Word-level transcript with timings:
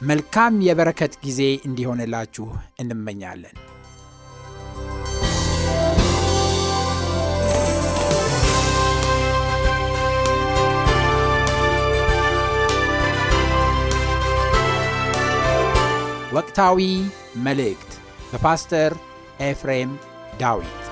መልካም 0.00 0.54
የበረከት 0.60 1.12
ጊዜ 1.24 1.40
እንዲሆንላችሁ 1.64 2.46
እንመኛለን። 2.80 3.56
ወቅታዊ 16.32 16.78
መልእክት 17.38 17.92
በፓስተር 18.32 18.92
ኤፍሬም 19.40 19.92
ዳዊት 20.40 20.85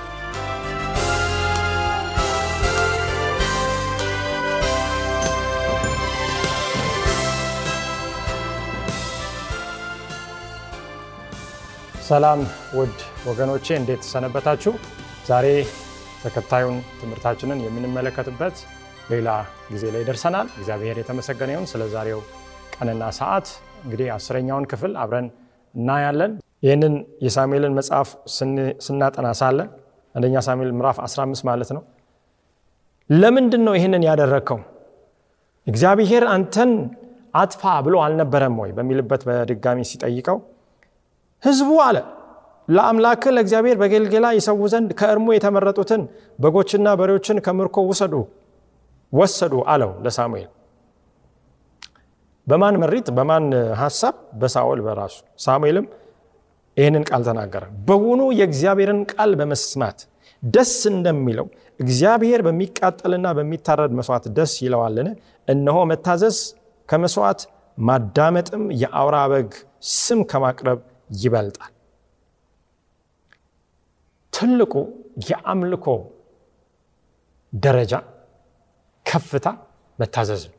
ሰላም 12.05 12.39
ውድ 12.77 12.97
ወገኖቼ 13.27 13.65
እንዴት 13.77 14.01
ሰነበታችሁ? 14.11 14.71
ዛሬ 15.29 15.45
ተከታዩን 16.23 16.75
ትምህርታችንን 16.99 17.59
የምንመለከትበት 17.63 18.55
ሌላ 19.11 19.29
ጊዜ 19.71 19.83
ላይ 19.93 20.03
ደርሰናል። 20.09 20.47
እግዚአብሔር 20.57 20.95
የተመሰገነ 21.01 21.49
ይሁን። 21.55 21.65
ስለ 21.71 21.83
ዛሬው 21.93 22.19
ቀንና 22.75 23.03
ሰዓት 23.19 23.47
እንግዲህ 23.83 24.07
አስረኛውን 24.15 24.65
ክፍል 24.71 24.93
አብረን 25.03 25.27
እናያለን። 25.75 26.31
ይህንን 26.63 26.93
የሳሙኤልን 27.25 27.75
መጽሐፍ 27.79 28.09
ስናጠና 28.85 29.29
ሳለ 29.41 29.59
አንደኛ 30.15 30.35
ሳሙኤል 30.47 30.73
ምዕራፍ 30.77 30.99
15 31.05 31.47
ማለት 31.49 31.71
ነው። 31.75 31.83
ለምንድን 33.09 33.63
ነው 33.67 33.75
ይህንን 33.77 34.05
ያደረግከው? 34.09 34.59
እግዚአብሔር 35.67 36.25
አንተን 36.31 36.71
አጥፋ 37.35 37.63
ብሎ 37.85 37.95
አልነበረም 38.03 38.57
ወይ 38.61 38.71
በሚልበት 38.77 39.23
በድጋሚ 39.27 39.79
ሲጠይቀው 39.89 40.37
ህዝቡ 41.45 41.69
አለ 41.85 41.97
ለአምላክ 42.67 43.23
ለእግዚአብሔር 43.35 43.77
በጌልጌላ 43.81 44.27
ይሰዉ 44.37 44.61
ዘንድ 44.73 44.89
ከእርሙ 44.99 45.27
የተመረጡትን 45.33 46.01
በጎችና 46.39 46.87
በሬዎችን 46.99 47.37
ከምርኮ 47.45 47.77
ውሰዱ 47.89 48.13
ወሰዱ 49.13 49.53
አለው 49.71 49.91
ለሳሙኤል። 50.05 50.49
በማን 52.47 52.75
መሪት? 52.81 53.07
በማን 53.17 53.45
ሀሳብ? 53.81 54.15
በሳኦል 54.41 54.79
በራሱ። 54.85 55.15
ሳሙኤልም 55.45 55.85
ይህንን 56.77 57.03
ቃል 57.09 57.21
ተናገረ። 57.27 57.63
በውኑ 57.87 58.21
የእግዚአብሔርን 58.39 58.99
ቃል 59.11 59.31
በመስማት 59.39 59.99
ደስ 60.43 60.73
እንደሚለው 60.91 61.47
እግዚአብሔር 61.79 62.41
በሚቃጠልና 62.47 63.27
በሚታረድ 63.37 63.93
መስዋዕት 63.99 64.25
ደስ 64.37 64.53
ይለዋልን? 64.65 65.07
እነሆ 65.47 65.77
መታዘዝ 65.91 66.37
ከመስዋዕት 66.89 67.41
ማዳመጥም 67.77 68.63
የአውራ 68.81 69.17
በግ 69.31 69.49
ስም 69.95 70.19
ከማቅረብ 70.29 70.79
ይበልጣል። 71.09 71.73
ትልቁ 74.33 74.73
የአምልኮ 75.27 75.85
ደረጃ 77.53 77.93
ከፍታ 79.05 79.47
መታዘዝ 79.99 80.43
ነው። 80.47 80.55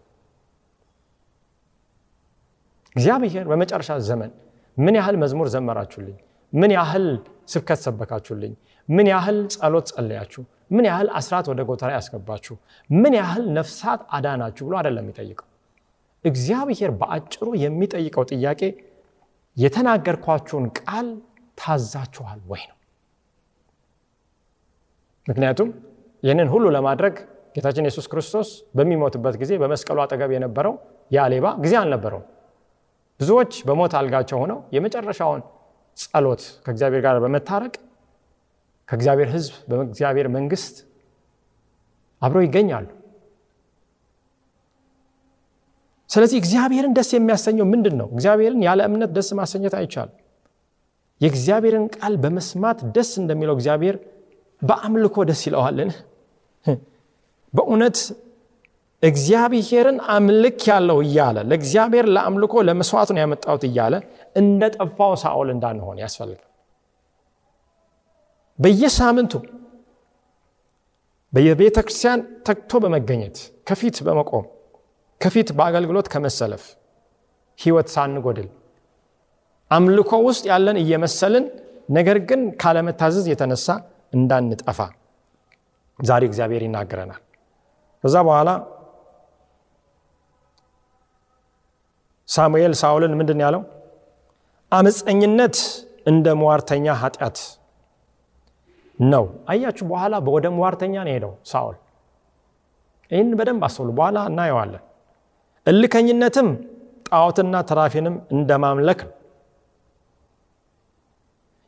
እግዚአብሔር 2.97 3.45
በመጨረሻ 3.51 3.91
ዘመን 4.09 4.31
ምን 4.77 4.95
ያህል 4.99 5.17
መዝሙር 5.23 5.49
ዘመራችሁልኝ፣ 5.55 6.17
ምን 6.53 6.71
ያህል 6.77 7.07
ስብከት 7.49 7.81
ሰበካችሁልኝ፣ 7.85 8.53
ምን 8.89 9.07
ያህል 9.13 9.39
ጸሎት 9.55 9.87
ጸለያችሁ፣ 9.91 10.43
ምን 10.71 10.85
ያህል 10.89 11.09
አስራት 11.19 11.47
ወደ 11.51 11.61
ጎተራ 11.69 11.91
ያስገባችሁ፣ 11.97 12.55
ምን 12.91 13.15
ያህል 13.19 13.45
ነፍሳት 13.59 14.01
አዳናችሁ 14.17 14.63
ብሎ 14.67 14.75
አይደለም 14.81 15.05
የሚጠይቀው። 15.05 15.47
እግዚአብሔር 16.25 16.91
በአጭሩ 17.01 17.47
የሚጠይቀው 17.65 18.25
ጥያቄ 18.33 18.61
የተናገርኳችሁን 19.57 20.65
ቃል 20.81 21.07
ታዛችኋል 21.59 22.41
ወይ 22.51 22.63
ነው። 22.71 22.77
ምክንያቱም 25.27 25.69
ይህንን 26.23 26.49
ሁሉ 26.53 26.65
ለማድረግ 26.77 27.15
ጌታችን 27.57 27.87
ኢየሱስ 27.87 28.07
ክርስቶስ 28.13 28.49
በሚሞትበት 28.77 29.35
ጊዜ 29.43 29.53
በመስቀሉ 29.63 29.99
አጠገብ 30.05 30.31
የነበረው 30.35 30.75
ያ 31.11 31.25
ሌባ 31.33 31.47
ጊዜ 31.65 31.75
አልነበረው። 31.81 32.23
ብዙዎች 33.21 33.53
በሞት 33.69 33.93
አልጋቸው 33.99 34.39
ሆነው 34.43 34.59
የመጨረሻውን 34.75 35.43
ጸሎት 35.97 36.43
ከእግዚአብሔር 36.65 37.03
ጋር 37.07 37.17
በመታረቅ 37.25 37.75
ከእግዚአብሔር 38.89 39.29
ሕዝብ 39.35 39.55
በእግዚአብሔር 39.71 40.29
መንግስት 40.37 40.77
አብረው 42.23 42.45
ይገኛሉ። 42.47 42.87
ስለዚህ 46.17 46.37
እግዚአብሔርን 46.43 46.93
ደስ 46.97 47.11
የሚያሰኘው 47.15 47.67
ምንድን 47.73 47.95
ነው? 48.01 48.07
እግዚአብሔርን 48.15 48.61
ያለ 48.67 48.81
እምነት 48.89 49.11
ደስ 49.17 49.29
ማሰኘት 49.39 49.75
አይቻልም። 49.79 50.15
የእግዚአብሔርን 51.21 51.85
ቃል 51.97 52.15
በመስማት 52.23 52.79
ደስ 52.95 53.11
እንደሚለው 53.23 53.55
እግዚአብሔር 53.59 53.97
በአምልኮ 54.63 55.17
ደስ 55.29 55.41
ይለዋልን? 55.49 55.91
በእውነት 57.55 57.99
እግዚአብሔርን 59.03 59.99
አምልክ 60.15 60.61
ያለው 60.71 60.99
እያለ 61.05 61.37
ለእግዚአብሔር 61.51 62.07
ለአምልኮ 62.15 62.55
ለመስዋዕት 62.69 63.11
ነው 63.15 63.21
ያመጣሁት 63.25 63.65
እያለ 63.69 63.95
እንደ 64.37 64.63
ጠፋው 64.77 65.13
ሳኦል 65.23 65.49
እንዳንሆን 65.55 65.99
ያስፈልጋል። 66.05 66.43
በየሳምንቱ 68.59 69.33
በየቤተ 71.33 71.79
ክርስቲያን 71.87 72.21
ተግቶ 72.47 72.79
በመገኘት 72.85 73.39
ከፊት 73.69 73.97
በመቆም 74.07 74.45
ከፊት 75.21 75.49
በአገልግሎት 75.59 76.07
ከመሰለፍ 76.13 76.65
ህይወት 77.59 77.89
ሳንጎድል 77.95 78.49
አምልኮ 79.71 80.11
ውስጥ 80.27 80.45
ያለን 80.51 80.77
እየመሰልን 80.83 81.45
ነገር 81.91 82.19
ግን 82.29 82.41
ካለመታዘዝ 82.61 83.27
የተነሳ 83.31 83.67
እንዳንጠፋ 84.17 84.79
ዛሬ 85.99 86.23
እግዚአብሔር 86.31 86.63
ይናገረናል። 86.67 87.23
ከዛ 88.05 88.17
በኋላ 88.29 88.51
ሳሙኤል 92.29 92.73
ሳኦልን 92.81 93.13
ምንድን 93.19 93.41
ያለው? 93.45 93.63
አመፀኝነት 94.73 95.57
እንደ 96.11 96.27
ሟርተኛ 96.41 96.87
ኃጢአት 97.03 97.39
ነው። 98.99 99.25
አያችሁ፣ 99.51 99.85
በኋላ 99.91 100.15
ወደ 100.29 100.47
ሟርተኛ 100.57 100.95
ነው 101.07 101.13
ሄደው 101.15 101.33
ሳኦል። 101.51 101.77
ይህን 103.11 103.31
በደንብ 103.39 103.63
አስተውሉ፣ 103.67 103.91
በኋላ 103.99 104.19
እናየዋለን። 104.31 104.83
እልከኝነትም 105.67 106.49
ጣዖትና 107.09 107.55
ተራፊንም 107.69 108.17
እንደ 108.35 108.51
ማምለክ 108.65 109.01
ነው። 109.07 109.13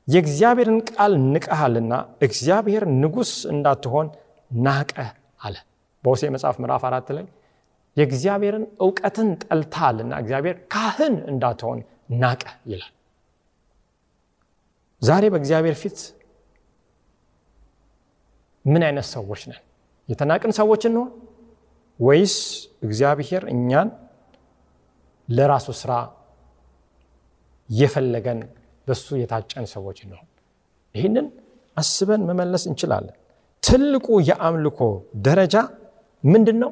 የእግዚአብሔርን 0.08 0.78
ቃል 0.90 1.12
ንቀሃልና 1.32 1.94
እግዚአብሔር 2.22 2.84
ንጉሥ 3.00 3.32
እንዳትሆን 3.52 4.06
ናቀ 4.50 4.92
አለ። 5.40 5.56
በሆሴ 6.04 6.22
መጽሐፍ 6.34 6.56
ምዕራፍ 6.62 6.84
አራት 6.88 7.08
ላይ 7.16 7.26
የእግዚአብሔርን 7.96 8.64
እውቀትን 8.80 9.28
ጠልታልና 9.44 10.12
እግዚአብሔር 10.22 10.56
ካህን 10.72 11.14
እንዳትሆን 11.32 11.78
ናቀ 12.22 12.42
ይላል። 12.70 12.92
ዛሬ 15.02 15.24
በእግዚአብሔር 15.32 15.76
ፊት 15.82 15.98
ምን 18.64 18.82
አይነት 18.86 19.06
ሰዎች 19.14 19.42
ነን? 19.50 19.60
የተናቅን 20.08 20.52
ሰዎች 20.58 20.82
እንሆን 20.88 21.08
ወይስ 22.00 22.34
እግዚአብሔር 22.82 23.42
እኛን 23.52 23.88
ለራሱ 25.28 25.68
ስራ 25.80 25.92
የፈለገን 27.70 28.38
በሱ 28.86 29.06
የታጨን 29.20 29.66
ሰዎች 29.74 29.98
ነው። 30.10 30.20
ይህንን 30.94 31.26
አስበን 31.76 32.22
መመለስ 32.28 32.62
እንችላለን። 32.70 33.16
ትልቁ 33.62 34.06
የአምልኮ 34.28 34.80
ደረጃ 35.26 35.54
ምንድን 36.24 36.56
ነው? 36.62 36.70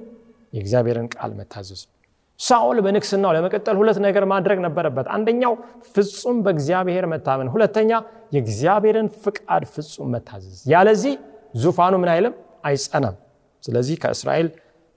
የእግዚአብሔርን 0.53 1.07
ቃል 1.15 1.33
መታዘዝ 1.39 1.81
ነው። 1.85 1.93
ሳኦል 2.41 2.79
በንግስናው 2.85 3.33
ለመቀጠል 3.37 3.77
ሁለት 3.81 3.99
ነገር 4.07 4.25
ማድረግ 4.33 4.59
ነበረበት። 4.65 5.07
አንደኛው 5.15 5.53
ፍጹም 5.95 6.39
በእግዚአብሔር 6.45 7.05
መታመን፣ 7.13 7.49
ሁለተኛ 7.55 7.91
የእግዚአብሔርን 8.33 9.09
ፍቃድ 9.23 9.65
ፍጹም 9.75 10.09
መታዘዝ። 10.15 10.59
ያለዚህ 10.67 11.15
ዙፋኑ 11.57 11.95
ምን 12.03 12.11
አይልም 12.15 12.35
አይጸናም። 12.65 13.17
ስለዚህ 13.65 13.97
ከእስራኤል 14.03 14.49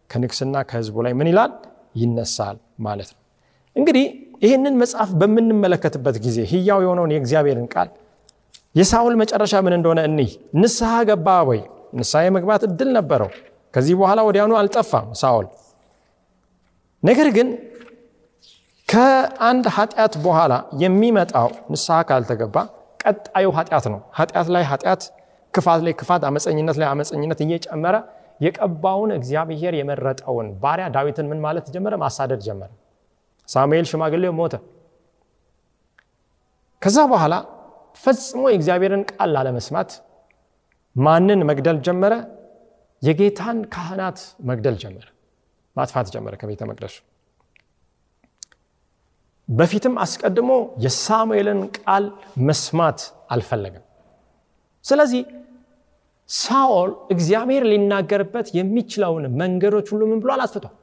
ከንግስና 0.09 0.55
ከህዝቡ 0.69 0.97
ላይ 1.05 1.13
ምን 1.19 1.27
ይላል 1.31 1.51
ይነሳል 2.01 2.57
ማለት 2.85 3.09
ነው። 3.13 3.19
እንግዲህ 3.75 4.05
ይህንን 4.41 4.75
መጽሐፍ 4.81 5.09
በምንመለከትበት 5.21 6.15
ጊዜ 6.25 6.37
ህያው 6.51 6.79
የሆነውን 6.83 7.11
የእግዚአብሔርን 7.13 7.67
ቃል 7.73 7.89
የሳውል 8.75 9.15
መጨረሻ 9.21 9.53
ምን 9.65 9.73
እንደሆነ 9.77 9.99
እኒህ 10.09 10.31
ንስሐ 10.61 10.91
ገባ 11.09 11.27
ወይ? 11.49 11.59
ንስሐ 11.93 12.19
የመግባት 12.25 12.61
እድል 12.67 12.89
ነበረው። 12.97 13.29
ከዚህ 13.73 13.95
በኋላ 13.99 14.19
ወዲያውኑ 14.27 14.53
አልጠፋም 14.59 15.07
ሳኦል። 15.21 15.47
ነገር 17.03 17.27
ግን 17.35 17.47
ከአንድ 18.87 19.65
ኃጢአት 19.75 20.13
በኋላ 20.23 20.53
የሚመጣው 20.83 21.49
ንስሐ 21.71 21.97
ካልተገባ 22.09 22.55
ቀጣዩ 23.03 23.47
ኃጢአት 23.57 23.85
ነው። 23.93 23.99
ኃጢአት 24.17 24.47
ላይ 24.55 24.63
ኃጢአት፣ 24.71 25.01
ክፋት 25.53 25.81
ላይ 25.85 25.93
ክፋት፣ 25.99 26.23
አመፀኝነት 26.29 26.77
ላይ 26.81 26.87
አመፀኝነት 26.89 27.39
እየጨመረ 27.45 27.95
የቀባውን 28.39 29.11
እግዚአብሔር 29.17 29.73
የመረጠውን 29.77 30.47
ባሪያ 30.61 30.85
ዳዊትን 30.95 31.27
ምን 31.31 31.39
ማለት 31.45 31.65
ጀመረ? 31.73 31.93
ማሳደድ 32.03 32.41
ጀመረ። 32.47 32.69
ሳሙኤል 33.49 33.85
ሽማግሌው 33.91 34.33
ሞተ። 34.39 34.53
ከዛ 36.81 36.97
በኋላ 37.11 37.33
ፈጽሞ 38.03 38.41
የእግዚአብሔርን 38.49 39.03
ቃል 39.11 39.29
ላለመስማት 39.35 39.89
ማንን 40.95 41.41
መግደል 41.49 41.77
ጀመረ? 41.87 42.13
የጌታን 43.01 43.57
ካህናት 43.73 44.19
መግደል 44.49 44.75
ጀመረ፣ 44.81 45.05
ማጥፋት 45.75 46.07
ጀመረ 46.13 46.33
ከቤተ 46.41 46.61
መቅደሱ። 46.69 46.95
በፊትም 49.49 49.93
አስቀድሞ 50.03 50.51
የሳሙኤልን 50.83 51.61
ቃል 51.77 52.05
መስማት 52.47 52.99
አልፈለገም። 53.29 53.85
ስለዚህ 54.85 55.21
ሳኦል 56.29 56.91
እግዚአብሔር 57.13 57.63
ሊናገርበት 57.69 58.47
የሚችለውን 58.57 59.23
መንገዶች 59.41 59.87
ሁሉ 59.93 60.01
ምን 60.09 60.19
ብሏል? 60.23 60.41
አጥፍቷል። 60.45 60.75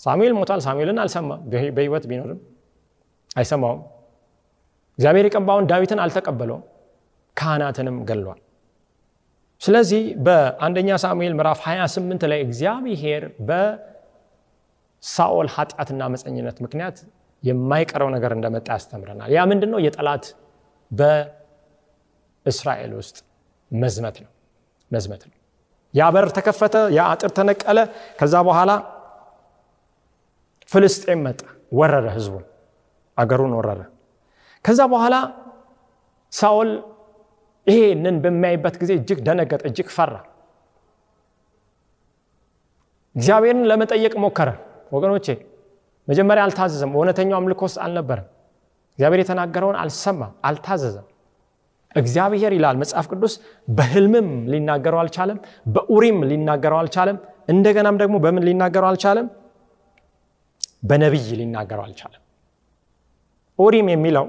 ሳሙኤል 0.00 0.32
ሞቷል። 0.32 0.60
ሳሙኤልን 0.66 0.98
አልሰማም። 1.02 1.40
በህይወት 1.76 2.04
ቢኖርም 2.10 2.38
አይሰማውም። 3.36 3.82
እግዚአብሔር 4.98 5.24
የቀባውን 5.28 5.64
ዳዊትን 5.70 6.00
አልተቀበለውም። 6.04 6.62
ካህናትንም 7.36 7.96
ገሏል። 8.08 8.40
ስለዚህ 9.62 10.02
በአንደኛ 10.26 10.88
ሳሙኤል 11.02 11.34
ምዕራፍ 11.38 11.58
28 11.66 12.22
ላይ 12.30 12.38
እግዚአብሔር 12.46 13.22
በሳኦል 13.48 15.48
ኃጢአትና 15.54 16.00
አመፀኝነት 16.08 16.56
ምክንያት 16.64 16.96
የማይቀረው 17.42 18.08
ነገር 18.16 18.30
እንደመጣ 18.36 18.68
ያስተምረናል። 18.74 19.30
ያ 19.36 19.40
ምንድን 19.50 19.70
ነው? 19.74 19.80
የጠላት 19.86 20.24
በእስራኤል 20.90 22.92
ውስጥ 23.00 23.16
መዝመት 23.70 24.16
ነው 24.24 24.30
መዝመት 24.90 25.22
ነው። 25.28 25.36
ያ 25.94 26.08
በር 26.10 26.26
ተከፈተ፣ 26.36 26.74
ያ 26.96 27.06
አጥር 27.12 27.30
ተነቀለ። 27.36 27.78
ከዛ 28.18 28.34
በኋላ 28.48 28.70
ፍልስጤም 30.70 31.20
መጣ፣ 31.26 31.40
ወረረ፣ 31.72 32.06
ህዝቡን 32.16 32.44
አገሩን 33.18 33.52
ወረረ። 33.58 33.80
ከዛ 34.64 34.80
በኋላ 34.92 35.14
ሳኦል 36.32 36.70
ይሄንን 37.66 38.16
በሚያይበት 38.22 38.74
ጊዜ 38.82 38.90
እጅግ 38.98 39.18
ደነገጠ፣ 39.26 39.62
እጅግ 39.70 39.88
ፈራ። 39.96 40.12
እግዚአብሔርን 43.16 43.64
ለመጠየቅ 43.70 44.14
ሞከረ። 44.22 44.48
ወገኖቼ 44.92 45.26
መጀመሪያ 46.08 46.42
አልታዘዘም። 46.46 46.92
እውነተኛው 46.96 47.36
አምልኮ 47.38 47.60
ውስጥ 47.68 47.78
አልነበረም። 47.84 48.28
እግዚአብሔር 48.92 49.20
የተናገረውን 49.22 49.76
አልሰማም፣ 49.82 50.32
አልታዘዘም። 50.44 51.06
እግዚአብሔር 51.94 52.52
ይላል 52.56 52.76
መጽሐፍ 52.82 53.06
ቅዱስ 53.12 53.32
በህልምም 53.68 54.28
ሊናገረው 54.52 54.98
አልቻለም፣ 55.02 55.38
በኡሪም 55.66 56.18
ሊናገረው 56.30 56.78
አልቻለም። 56.82 57.16
እንደገናም 57.48 57.96
ደግሞ 58.02 58.16
በምን 58.24 58.44
ሊናገረው 58.48 58.88
አልቻለም? 58.90 59.26
በነቢይ 60.82 61.28
ሊናገረው 61.40 61.84
አልቻለም። 61.86 62.22
ኡሪም 63.58 63.88
የሚለው 63.92 64.26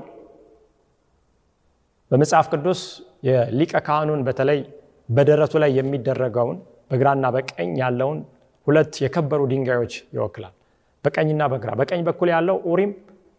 በመጽሐፍ 2.11 2.47
ቅዱስ 2.53 2.79
የሊቀ 3.27 3.73
ካህኑን 3.85 4.21
በተለይ 4.27 4.59
በደረቱ 5.09 5.53
ላይ 5.63 5.71
የሚደረገውን 5.77 6.57
በግራና 6.91 7.25
በቀኝ 7.35 7.69
ያለውን 7.81 8.19
ሁለት 8.67 8.93
የከበሩ 9.03 9.41
ድንጋዮች 9.51 9.93
ይወክላል። 10.15 10.53
በቀኝና 11.05 11.43
በግራ 11.51 11.71
በቀኝ 11.79 12.01
በኩል 12.07 12.29
ያለው 12.33 12.57
ኡሪም፣ 12.71 12.91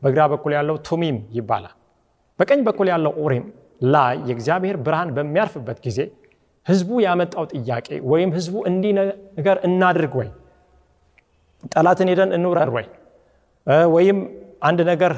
በግራ 0.02 0.22
በኩል 0.32 0.52
ያለው 0.58 0.76
ቱሚም 0.88 1.18
ይባላል። 1.36 1.74
በቀኝ 2.38 2.60
በኩል 2.68 2.86
ያለው 2.92 3.12
ኡሪም 3.24 3.44
ላይ 3.90 4.14
የእግዚአብሔር 4.28 4.76
ብርሃን 4.86 5.10
በሚያርፍበት 5.16 5.78
ጊዜ 5.86 5.98
ህዝቡ 6.66 6.90
ያመጣው 7.04 7.44
ጥያቄ 7.54 7.88
ወይም 8.10 8.30
ህዝቡ 8.36 8.56
እንዲህ 8.70 8.92
ነገር 9.38 9.56
እናድርግ 9.68 10.12
ወይ 10.20 10.28
ጠላትን 11.72 12.10
ሄደን 12.12 12.30
እንውረር 12.36 12.70
ወይ 12.76 12.86
ወይም 13.94 14.18
አንድ 14.62 14.80
ነገር 14.90 15.12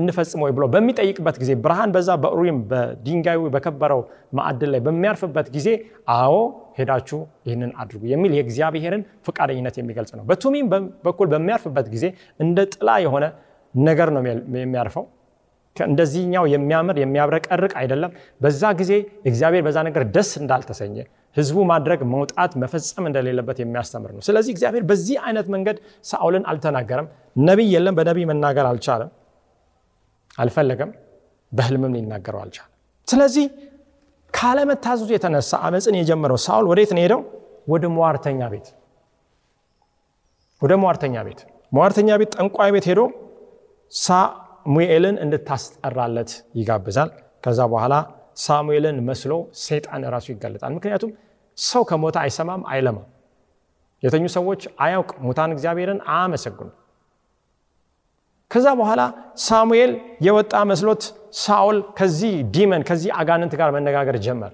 እንፈጽም 0.00 0.40
ወይ 0.44 0.52
ብሎ 0.56 0.64
በሚጠይቅበት 0.72 1.36
ጊዜ 1.42 1.50
ብርሃን 1.64 1.90
በዛ 1.94 2.10
በኡሪም 2.22 2.58
በድንጋዩ 2.70 3.40
በከበረው 3.54 4.00
ማዕድን 4.38 4.70
ላይ 4.74 4.80
በሚያርፍበት 4.86 5.46
ጊዜ 5.56 5.68
አዎ 6.16 6.34
ሄዳችሁ 6.78 7.18
ይህንን 7.46 7.70
አድርጉ 7.82 8.02
የሚል 8.12 8.32
የእግዚአብሔርን 8.36 9.02
ፈቃደኝነት 9.26 9.76
የሚገልጽ 9.80 10.12
ነው። 10.18 10.24
በቱሚም 10.30 10.66
በኩል 11.06 11.28
በሚያርፍበት 11.34 11.88
ጊዜ 11.94 12.06
እንደ 12.40 12.58
ጥላ 12.74 12.98
የሆነ 13.04 13.26
ነገር 13.74 14.10
ነው 14.16 14.22
የሚያርፈው። 14.58 15.04
እንደዚህኛው 15.76 16.44
የሚያምር 16.52 16.96
የሚያብረቀርቅ 17.02 17.72
አይደለም። 17.80 18.12
በዛ 18.40 18.62
ጊዜ 18.80 18.92
እግዚአብሔር 19.30 19.62
በዛ 19.66 19.78
ነገር 19.88 20.02
ደስ 20.14 20.30
እንዳልተሰኘ 20.40 20.96
ህዝቡ 21.36 21.58
ማድረግ 21.70 22.00
መውጣት 22.12 22.52
መፈጸም 22.62 23.04
እንደሌለበት 23.08 23.58
የሚያስተምር 23.62 24.10
ነው። 24.16 24.22
ስለዚህ 24.28 24.50
እግዚአብሔር 24.54 24.84
በዚህ 24.90 25.16
አይነት 25.26 25.46
መንገድ 25.54 25.76
ሳኦልን 26.04 26.44
አልተናገረም። 26.50 27.08
ነቢይ 27.42 27.68
የለም፣ 27.74 27.94
በነቢይ 27.98 28.26
መናገር 28.30 28.66
አልቻለም፣ 28.70 29.10
አልፈለገም፣ 30.38 30.90
በህልምም 31.52 31.94
ሊናገረው 31.96 32.40
አልቻለም። 32.42 32.72
ስለዚህ 33.08 33.46
ካለመታዘዙ 34.34 35.10
የተነሳ 35.14 35.52
አመፅን 35.66 35.94
የጀመረው 36.00 36.38
ሳኦል 36.44 36.66
ወዴት 36.70 36.90
ነው 36.96 37.02
ሄደው? 37.04 37.20
ወደ 37.68 37.84
ሟርተኛ 37.96 38.40
ቤት 38.52 38.66
ወደ 40.62 40.72
ሟርተኛ 40.82 41.16
ቤት 41.26 41.40
ሟርተኛ 41.72 42.08
ቤት 42.20 42.30
ጠንቋይ 42.36 42.70
ቤት 42.74 42.86
ሄዶ 42.90 43.00
ሳሙኤልን 44.66 45.16
እንድታስጠራለት 45.22 46.30
ይጋብዛል። 46.58 47.10
ከዛ 47.44 47.60
በኋላ 47.72 47.94
ሳሙኤልን 48.38 48.96
መስሎ 49.06 49.32
ሰይጣን 49.62 50.02
ራሱ 50.14 50.26
ይጋለጣል። 50.32 50.72
ምክንያቱም 50.76 51.10
ሰው 51.58 51.82
ከሞተ 51.90 52.16
አይሰማም፣ 52.22 52.62
አይለማም። 52.72 53.06
የተኙ 54.02 54.24
ሰዎች 54.36 54.62
አያውቅ 54.84 55.10
ሙታን 55.24 55.50
እግዚአብሔርን 55.56 56.00
አያመሰግኑ። 56.10 56.68
ከዛ 58.50 58.66
በኋላ 58.78 59.00
ሳሙኤል 59.46 59.90
የወጣ 60.26 60.54
መስሎት 60.70 61.02
ሳኦል 61.40 61.78
ከዚህ 61.98 62.32
ዲመን 62.54 62.82
ከዚህ 62.88 63.10
አጋንንት 63.20 63.54
ጋር 63.60 63.70
መነጋገር 63.76 64.16
ጀመር። 64.26 64.52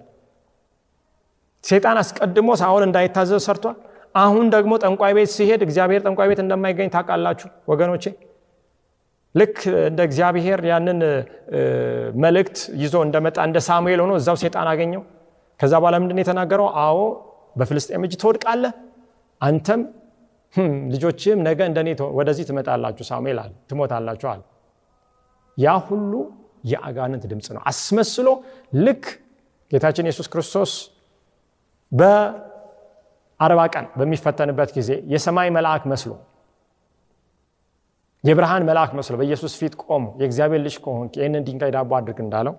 ሰይጣን 1.64 1.98
አስቀድሞ 2.02 2.48
ሳኦል 2.60 2.82
እንዳይታዘዝ 2.88 3.42
ሰርቷል። 3.46 3.76
አሁን 4.14 4.46
ደግሞ 4.54 4.72
ጠንቋይ 4.82 5.12
ቤት 5.16 5.30
ሲሄድ 5.32 5.60
እግዚአብሔር 5.66 6.00
ጠንቋይ 6.06 6.28
ቤት 6.30 6.40
እንደማይገኝ 6.44 6.88
ታውቃላችሁ 6.94 7.48
ወገኖቼ። 7.68 8.04
ልክ 9.36 9.56
እንደ 9.88 10.00
እግዚአብሔር 10.08 10.60
ያንን 10.70 11.00
መልእክት 12.24 12.58
ይዞ 12.82 12.94
እንደመጣ 13.06 13.38
እንደ 13.48 13.58
ሳሙኤል 13.68 14.00
ሆኖ 14.04 14.12
እዛው 14.20 14.36
ሴጣን 14.42 14.68
አገኘው። 14.72 15.02
ከዛ 15.60 15.72
በኋላ 15.82 15.96
ምንድን 16.02 16.18
የተናገረው? 16.22 16.68
አዎ 16.84 16.98
በፍልስጤም 17.58 18.02
እጅ 18.06 18.14
ትወድቃለህ፣ 18.22 18.72
አንተም 19.40 19.80
ልጆችም 20.92 21.38
ነገ 21.46 21.60
እንደኔ 21.70 21.88
ወደዚህ 22.18 22.44
ትመጣላችሁ 22.50 23.04
ሳሙኤል 23.10 23.38
አለ፣ 23.42 23.52
ትሞታላችሁ 23.70 24.28
አለ። 24.32 24.42
ያ 25.58 25.74
ሁሉ 25.88 26.12
የአጋንንት 26.70 27.24
ድምፅ 27.30 27.48
ነው 27.56 27.62
አስመስሎ 27.70 28.28
ልክ 28.78 29.04
ጌታችን 29.72 30.06
ኢየሱስ 30.08 30.26
ክርስቶስ 30.32 30.72
በአርባ 31.92 33.60
ቀን 33.74 33.86
በሚፈተንበት 33.98 34.70
ጊዜ 34.76 34.90
የሰማይ 35.12 35.48
መልአክ 35.56 35.84
መስሎ 35.92 36.12
የብርሃን 38.26 38.64
መልአክ 38.68 38.90
መስሎ 38.98 39.14
በኢየሱስ 39.20 39.52
ፊት 39.60 39.74
ቆሞ 39.84 40.04
የእግዚአብሔር 40.20 40.60
ልጅ 40.66 40.76
ከሆንክ 40.84 41.12
ይህንን 41.18 41.42
ድንጋይ 41.46 41.70
ዳቦ 41.76 41.90
አድርግ 41.98 42.18
እንዳለው 42.24 42.54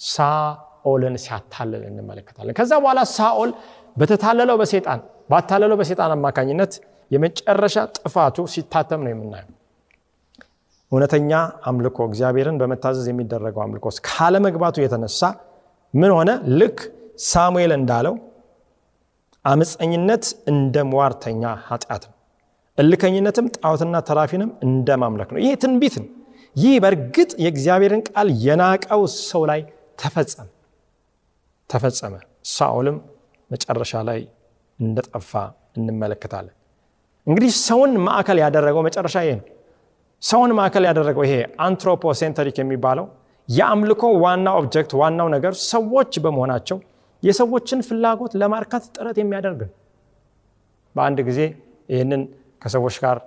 ሳኦልን 0.00 1.16
ሲያታልል 1.24 1.82
እንመለከታለን። 1.90 2.54
ከዛ 2.58 2.72
በኋላ 2.82 3.00
ሳኦል 3.16 3.50
በተታለለው 3.96 4.56
በሴጣን 4.62 5.00
ባታለለው 5.30 5.76
በሴጣን 5.80 6.12
አማካኝነት 6.16 6.72
የመጨረሻ 7.10 7.76
ጥፋቱ 7.98 8.46
ሲታተም 8.54 9.00
ነው 9.04 9.12
የምናየው። 9.12 9.50
እውነተኛ 10.92 11.30
አምልኮ 11.68 11.98
እግዚአብሔርን 12.08 12.56
በመታዘዝ 12.60 13.06
የሚደረገው 13.10 13.62
አምልኮ 13.64 13.86
ካለመግባቱ 14.08 14.76
የተነሳ 14.82 15.20
ምን 15.94 16.10
ሆነ? 16.16 16.30
ልክ 16.60 16.78
ሳሙኤል 17.26 17.72
እንዳለው 17.78 18.14
አመፀኝነት 19.44 20.24
እንደ 20.50 20.76
ሟርተኛ 20.92 21.42
ኃጢአት 21.66 22.04
ነው፣ 22.08 22.13
እልከኝነትም 22.78 23.46
ጣዖትና 23.56 23.96
ተራፊንም 24.08 24.50
እንደ 24.66 24.88
ማምለክ 25.02 25.28
ነው። 25.34 25.40
ይሄ 25.42 25.52
ትንቢት 25.62 25.94
ነው። 26.00 26.08
ይህ 26.56 26.74
በእርግጥ 26.82 27.30
የእግዚአብሔርን 27.44 28.02
ቃል 28.08 28.28
የናቀው 28.44 29.02
ሰው 29.20 29.42
ላይ 29.50 29.60
ተፈጸመ 29.98 30.46
ተፈጸመ። 31.70 32.14
ሳኦልም 32.52 32.96
መጨረሻ 33.50 33.92
ላይ 34.08 34.20
እንደጠፋ 34.78 35.30
እንመለከታለን። 35.78 36.54
እንግዲህ 37.26 37.50
ሰውን 37.66 37.92
ማዕከል 38.06 38.38
ያደረገው 38.44 38.82
መጨረሻ 38.88 39.16
ይሄ 39.24 39.34
ነው። 39.38 39.46
ሰውን 40.22 40.50
ማዕከል 40.58 40.84
ያደረገው 40.88 41.24
ይሄ 41.26 41.34
anthropocentric 41.64 42.56
የሚባለው 42.62 43.06
የአምልኮ 43.48 44.02
ዋና 44.24 44.48
object 44.58 44.92
ዋናው 45.00 45.28
ነገር 45.34 45.54
ሰዎች 45.68 46.12
በመሆናቸው 46.24 46.78
የሰዎችን 47.22 47.80
ፍላጎት 47.88 48.32
ለማርካት 48.40 48.84
ጥረት 48.96 49.16
የሚያደርግ 49.20 49.60
ነው። 49.64 49.72
በአንድ 50.94 51.18
ጊዜ 51.28 51.40
ይህንን 51.88 52.22
ከሰዎች 52.64 52.96
ጋር 53.02 53.18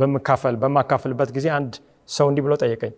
በምካፈል 0.00 0.54
በማካፈልበት 0.62 1.30
ጊዜ 1.36 1.46
አንድ 1.58 1.74
ሰው 2.08 2.26
እንዲህ 2.30 2.42
ብሎ 2.46 2.54
ጠየቀኝ። 2.62 2.92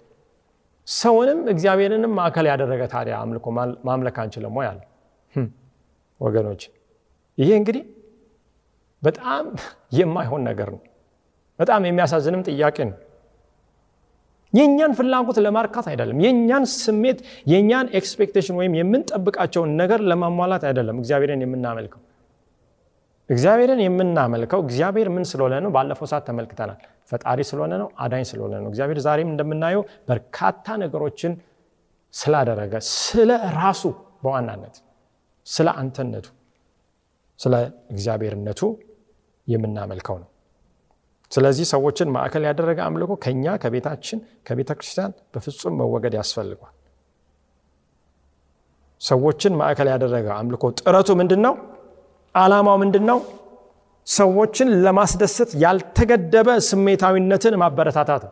ሰውንም 0.88 1.41
እግዚአብሔርንም 1.52 2.12
ማዕከል 2.19 2.47
ያደረገ 2.50 2.83
ታዲያ 2.93 3.14
አምልኮ 3.23 3.47
ማምለክ 3.88 4.17
አንችልም 4.23 4.57
ወይ 4.59 4.67
አለ። 4.71 4.81
ወገኖች 6.21 6.62
ይሄ 7.38 7.50
እንግዲህ 7.61 7.85
በጣም 9.02 9.45
የማይሆን 9.99 10.43
ነገር 10.49 10.69
ነው። 10.75 10.81
በጣም 11.59 11.87
የሚያሳዝንም 11.87 12.43
ጥያቄ 12.49 12.76
ነው። 12.91 12.99
የእኛን 14.52 14.93
ፍላጎት 14.99 15.38
ለማርካት 15.45 15.87
አይደለም። 15.91 16.19
የእኛን 16.25 16.64
ስሜት 16.76 17.19
የእኛን 17.47 17.87
expectation 17.99 18.57
ወይም 18.61 18.73
የምንጠብቃቸውን 18.79 19.71
ነገር 19.81 20.00
ለማሟላት 20.11 20.64
አይደለም 20.69 20.99
እግዚአብሔርን 21.02 21.45
የምናመልከው። 21.45 22.00
እግዚአብሔርን 23.33 23.81
የምናመልከው 23.83 24.61
እግዚአብሔር 24.65 25.09
ምን 25.15 25.25
ስለሆነ 25.31 25.55
ነው? 25.65 25.71
ባለፈው 25.77 26.07
ሰዓት 26.11 26.25
ተመልክተናል። 26.29 26.79
ፈጣሪ 27.11 27.41
ስለሆነ 27.51 27.73
ነው። 27.83 27.89
አዳኝ 27.99 28.25
ስለሆነ 28.31 28.55
ነው። 28.62 28.69
እግዚአብሔር 28.73 28.99
ዛሬም 29.07 29.29
እንደምናየው 29.33 29.83
በርካታ 30.09 30.77
ነገሮችን 30.83 31.33
ስላደረገ 32.15 32.75
ስለ 32.97 33.31
ራሱ 33.59 33.83
በዋናነት 34.25 34.75
ስለ 35.47 35.69
አንተነቱ 35.81 36.27
ስለ 37.41 37.55
እግዚአብሔርነቱ 37.93 38.61
የምናመልከው 39.49 40.17
ነው። 40.23 40.29
ስለዚህ 41.33 41.67
ሰዎችን 41.73 42.09
ማዕከል 42.15 42.45
ያደረገ 42.49 42.79
አምልኮ 42.87 43.12
ከኛ 43.25 43.55
ከቤታችን 43.62 44.19
ከቤተ 44.47 44.71
ክርስቲያን 44.79 45.12
በፍጹም 45.35 45.75
መወገድ 45.81 46.15
ያስፈልጓል። 46.19 46.75
ሰዎችን 49.01 49.53
ማዕከል 49.61 49.89
ያደረገ 49.93 50.27
አምልኮ 50.37 50.65
ጥረቱ 50.81 51.11
ምንድን 51.21 51.41
ነው? 51.47 51.55
ዓላማው 52.35 52.77
ምንድን 52.83 53.05
ነው? 53.11 53.19
ሰዎችን 54.07 54.69
ለማስደሰት 54.85 55.51
ያልተገደበ 55.62 56.49
ስሜታዊነትን 56.69 57.55
ማበረታታት 57.62 58.23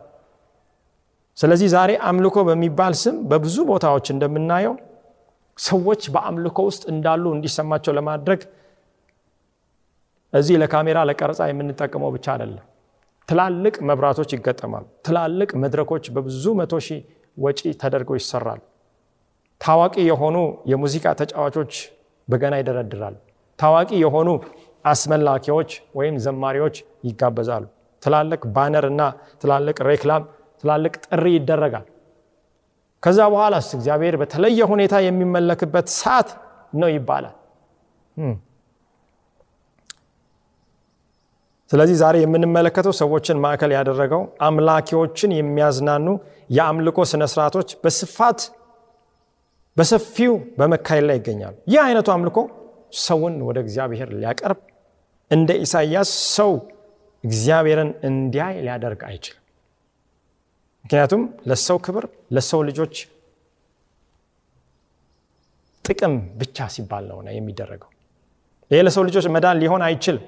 ስለዚህ 1.37 1.67
ዛሬ 1.73 1.91
አምልኮ 2.07 2.37
በሚባል 2.47 2.93
ስም 3.01 3.15
በብዙ 3.29 3.57
ቦታዎች 3.69 4.07
እንደምናየው 4.13 4.73
ሰዎች 5.57 6.01
በአምልኮ 6.13 6.57
ውስጥ 6.69 6.83
እንዳሉ 6.93 7.23
እንዲሰማቸው 7.35 7.93
ለማድረግ 7.97 8.41
እዚህ 10.33 10.55
ለካሜራ 10.61 10.99
ለቀረጻ 11.09 11.41
የምንጠቀመው 11.49 12.11
ብቻ 12.15 12.25
አይደለም። 12.33 12.65
ትላልቅ 13.29 13.75
መብራቶች 13.89 14.29
ይገጠማሉ። 14.35 14.85
ትላልቅ 15.07 15.49
መድረኮች 15.63 16.05
በብዙ 16.15 16.45
መቶ 16.59 16.75
ሺህ 16.87 17.01
ወጪ 17.37 17.59
ተደርገው 17.81 18.15
ይሰራሉ። 18.19 18.61
ታዋቂ 19.61 19.95
የሆኑ 20.09 20.37
የሙዚቃ 20.71 21.05
ተጫዋቾች 21.19 21.73
በገና 22.27 22.53
ይደረድራሉ። 22.61 23.17
ታዋቂ 23.61 23.91
የሆኑ 24.03 24.29
አስመላኪዎች 24.85 25.69
ወይም 25.97 26.15
ዘማሪዎች 26.25 26.75
ይጋበዛሉ። 27.07 27.65
ትላልቅ 28.03 28.41
ባነር 28.55 28.85
እና 28.91 29.01
ትላልቅ 29.41 29.77
ሬክላም፣ 29.89 30.23
ትላልቅ 30.63 30.93
ጥሪ 31.05 31.25
ይደረጋል። 31.35 31.85
ከዛ 33.03 33.19
በኋላስ 33.33 33.67
እግዚአብሔር 33.77 34.15
በተለየ 34.21 34.61
ሁኔታ 34.71 34.95
የሚመለክበት 35.05 35.87
ሰዓት 35.99 36.29
ነው 36.73 36.89
ይባላል። 36.95 37.35
ስለዚህ 41.71 41.95
ዛሬ 41.99 42.15
የምንመለከተው 42.21 42.93
ሰዎችን 42.99 43.37
ማዕከል 43.43 43.71
ያደረገው 43.75 44.21
አምላኪዎችን 44.47 45.31
የሚያዝናኑ 45.35 46.07
የአምልኮ 46.49 46.99
ስነስርዓቶች 47.11 47.69
በስፋት 47.83 48.39
በሰፊው 49.77 50.33
በመካሄድ 50.57 51.05
ላይ 51.09 51.17
ይገኛሉ። 51.19 51.55
ይህ 51.71 51.81
አይነቱ 51.85 52.09
አምልኮ 52.15 52.39
ሰውን 53.01 53.35
ወደ 53.47 53.57
እግዚአብሔር 53.65 54.09
ሊያቀርብ 54.15 54.59
እንደ 55.31 55.51
ኢሳይያስ 55.63 56.09
ሰው 56.35 56.51
እግዚአብሔርን 57.23 57.91
እንዲያይ 58.09 58.55
ሊያደርግ 58.65 59.01
አይችልም። 59.09 59.37
ምክንያቱም 60.85 61.21
ለሰው 61.49 61.77
ክብር፣ 61.85 62.05
ለሰው 62.35 62.61
ልጆች 62.69 62.95
ጥቅም 65.85 66.13
ብቻ 66.39 66.67
ሲባል 66.73 67.05
ነው 67.09 67.35
የሚደረገው። 67.37 67.89
ይሄ 68.71 68.79
ለሰው 68.87 69.03
ልጆች 69.07 69.25
መዳን 69.35 69.57
ሊሆን 69.61 69.81
አይችልም። 69.87 70.25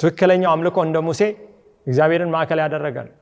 ትክክለኛው 0.00 0.50
አምልኮ 0.52 0.76
እንደ 0.86 0.98
ሙሴ 1.06 1.22
እግዚአብሔርን 1.86 2.30
ማዕከል 2.34 2.60
ያደረገ 2.64 2.96
ነው። 3.06 3.14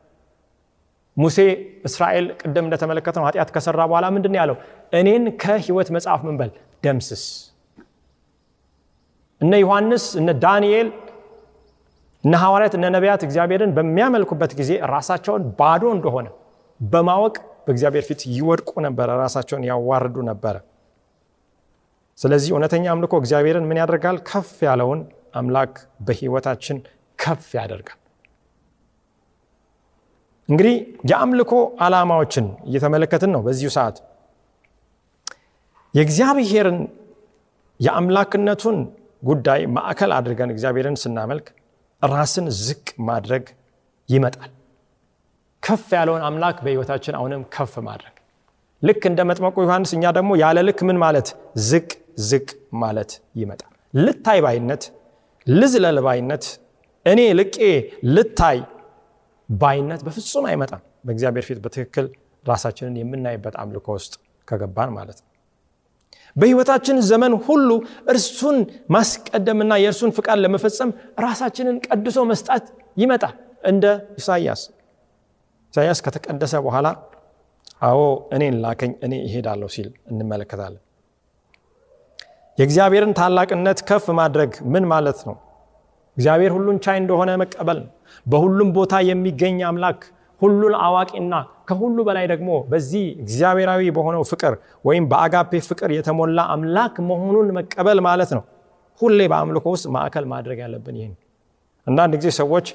ሙሴ 1.16 1.38
እስራኤል 1.84 2.26
ቅድም 2.40 2.64
እንደተመለከተው 2.66 3.24
ኃጢአት 3.28 3.50
ከሰራ 3.54 3.80
በኋላ 3.90 4.06
ምንድን 4.16 4.34
ያለው? 4.40 4.56
እኔን 4.92 5.24
ከህይወት 5.42 5.88
መጽሐፍ 5.96 6.20
ምን 6.26 6.36
በል 6.40 6.50
ደምስስ። 6.84 7.24
እነ 9.40 9.52
ዮሐንስ 9.62 10.04
እነ 10.20 10.30
ዳንኤል 10.42 10.88
እነ 12.24 12.34
ሐዋርያት 12.42 12.74
እነ 12.78 12.86
ነቢያት 12.94 13.22
እግዚአብሔርን 13.26 13.70
በሚያመልኩበት 13.76 14.52
ጊዜ 14.58 14.70
ራሳቸውን 14.92 15.44
ባዶ 15.58 15.82
እንደሆነ 15.96 16.26
በማወቅ 16.80 17.34
በእግዚአብሔር 17.64 18.04
ፊት 18.08 18.20
ይወድቁ 18.34 18.70
ነበረ፣ 18.86 19.08
ራሳቸውን 19.22 19.64
ያዋርዱ 19.68 20.16
ነበረ። 20.28 20.56
ስለዚህ 22.18 22.50
እውነተኛ 22.54 22.84
አምልኮ 22.92 23.12
እግዚአብሔርን 23.20 23.66
ምን 23.68 23.78
ያደርጋል? 23.80 24.16
ከፍ 24.28 24.50
ያለውን 24.66 25.00
አምላክ 25.34 25.72
በህይወታችን 26.06 26.78
ከፍ 27.18 27.48
ያደርጋል። 27.58 27.96
እንግዲህ 30.48 30.74
የአምልኮ 31.10 31.52
ዓላማዎችን 31.80 32.46
እየተመለከትን 32.68 33.30
ነው። 33.34 33.42
በዚሁ 33.46 33.70
ሰዓት 33.76 33.96
የእግዚአብሔርን 35.94 36.78
የአምላክነቱን 37.80 38.78
ጉዳይ 39.22 39.60
ማዕከል 39.74 40.12
አድርገን 40.16 40.52
እግዚአብሔርን 40.54 40.96
ስናመልክ 41.02 41.46
ራስን 42.02 42.46
ዝቅ 42.60 42.86
ማድረግ 43.08 43.44
ይመጣል። 44.08 44.50
ከፍ 45.62 45.88
ያለውን 45.96 46.22
አምላክ 46.28 46.58
በህይወታችን 46.64 47.16
አሁንም 47.18 47.42
ከፍ 47.54 47.74
ማድረግ 47.88 48.14
ልክ 48.82 49.02
እንደ 49.10 49.20
መጥመቁ 49.30 49.56
ዮሐንስ 49.64 49.90
እኛ 49.96 50.04
ደግሞ 50.18 50.30
ያለ 50.42 50.58
ልክ 50.68 50.80
ምን 50.88 50.98
ማለት 51.02 51.28
ዝቅ 51.68 51.88
ዝቅ 52.28 52.48
ማለት 52.82 53.10
ይመጣል። 53.40 53.70
ልታይ 53.94 54.38
ባይነት 54.44 54.82
ልዝለል 55.46 55.98
ባይነት 56.06 56.44
እኔ 57.06 57.20
ልቄ 57.38 57.56
ልታይ 58.14 58.58
ባይነት 59.48 60.00
በፍጹም 60.06 60.46
አይመጣም። 60.50 60.82
በእግዚአብሔር 61.06 61.44
ፊት 61.48 61.58
በትክክል 61.64 62.06
ራሳችንን 62.44 62.96
የምናይበት 63.00 63.54
አምልኮ 63.62 63.88
ውስጥ 63.98 64.12
ከገባን 64.48 64.90
ማለት 64.98 65.18
ነው። 65.22 65.29
በህይወታችን 66.36 66.96
ዘመን 67.08 67.32
ሁሉ 67.46 67.68
እርሱን 68.12 68.58
ማስቀደምና 68.90 69.72
የእርሱን 69.82 70.12
ፍቃድ 70.16 70.38
ለመፈጸም 70.44 70.90
ራሳችንን 71.24 71.78
ቀድሶ 71.86 72.18
መስጣት 72.30 72.66
ይመጣል። 72.96 73.34
እንደ 73.70 73.84
ኢሳያስ 74.18 74.60
ኢሳያስ 75.74 75.98
ከተቀደሰ 76.04 76.54
በኋላ 76.66 76.86
አዎ 77.82 78.00
እኔን 78.36 78.56
ላከኝ 78.62 78.92
እኔ 79.06 79.14
እሄዳለሁ 79.26 79.68
ሲል 79.74 79.88
እንመለከታለን። 80.10 80.82
የእግዚአብሔርን 82.58 83.12
ታላቅነት 83.18 83.78
ከፍ 83.88 84.06
ማድረግ 84.18 84.52
ምን 84.72 84.84
ማለት 84.92 85.20
ነው? 85.28 85.36
እግዚአብሔር 86.16 86.52
ሁሉን 86.56 86.78
ቻይ 86.84 86.96
እንደሆነ 87.02 87.30
መቀበል 87.42 87.78
በሁሉም 88.26 88.70
ቦታ 88.76 88.94
የሚገኝ 89.08 89.58
አምላክ፣ 89.68 90.00
ሁሉን 90.40 90.74
አዋቂና 90.84 91.34
ከሁሉ 91.70 91.98
በላይ 92.06 92.26
ደግሞ 92.32 92.50
በዚህ 92.70 93.04
እግዚአብሔራዊ 93.22 93.90
በሆነው 93.96 94.22
ፍቅር 94.30 94.54
ወይም 94.84 95.04
በአጋፔ 95.10 95.60
ፍቅር 95.68 95.90
የተሞላ 95.96 96.40
አምላክ 96.54 96.96
መሆኑን 97.08 97.48
መቀበል 97.58 98.00
ማለት 98.06 98.30
ነው። 98.36 98.42
ሁሌ 99.00 99.20
በአምልኮ 99.32 99.66
ውስጥ 99.74 99.86
ማዕከል 99.94 100.24
ማድረግ 100.32 100.58
ያለብን 100.64 100.96
ይህን። 101.00 101.14
አንዳንድ 101.86 102.14
ጊዜ 102.20 102.30
ሰዎች 102.40 102.66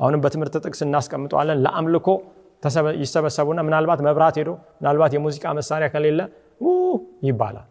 አሁንም 0.00 0.20
በትምህርት 0.22 0.54
ጥቅስ 0.62 0.80
እናስቀምጠዋለን 0.86 1.58
ለአምልኮ 1.64 2.08
ይሰበሰቡና 3.02 3.60
ምናልባት 3.66 4.00
መብራት 4.06 4.36
ሄዶ 4.40 4.50
ምናልባት 4.78 5.12
የሙዚቃ 5.16 5.52
መሳሪያ 5.58 5.88
ከሌለ 5.94 6.20
ይባላል። 7.26 7.66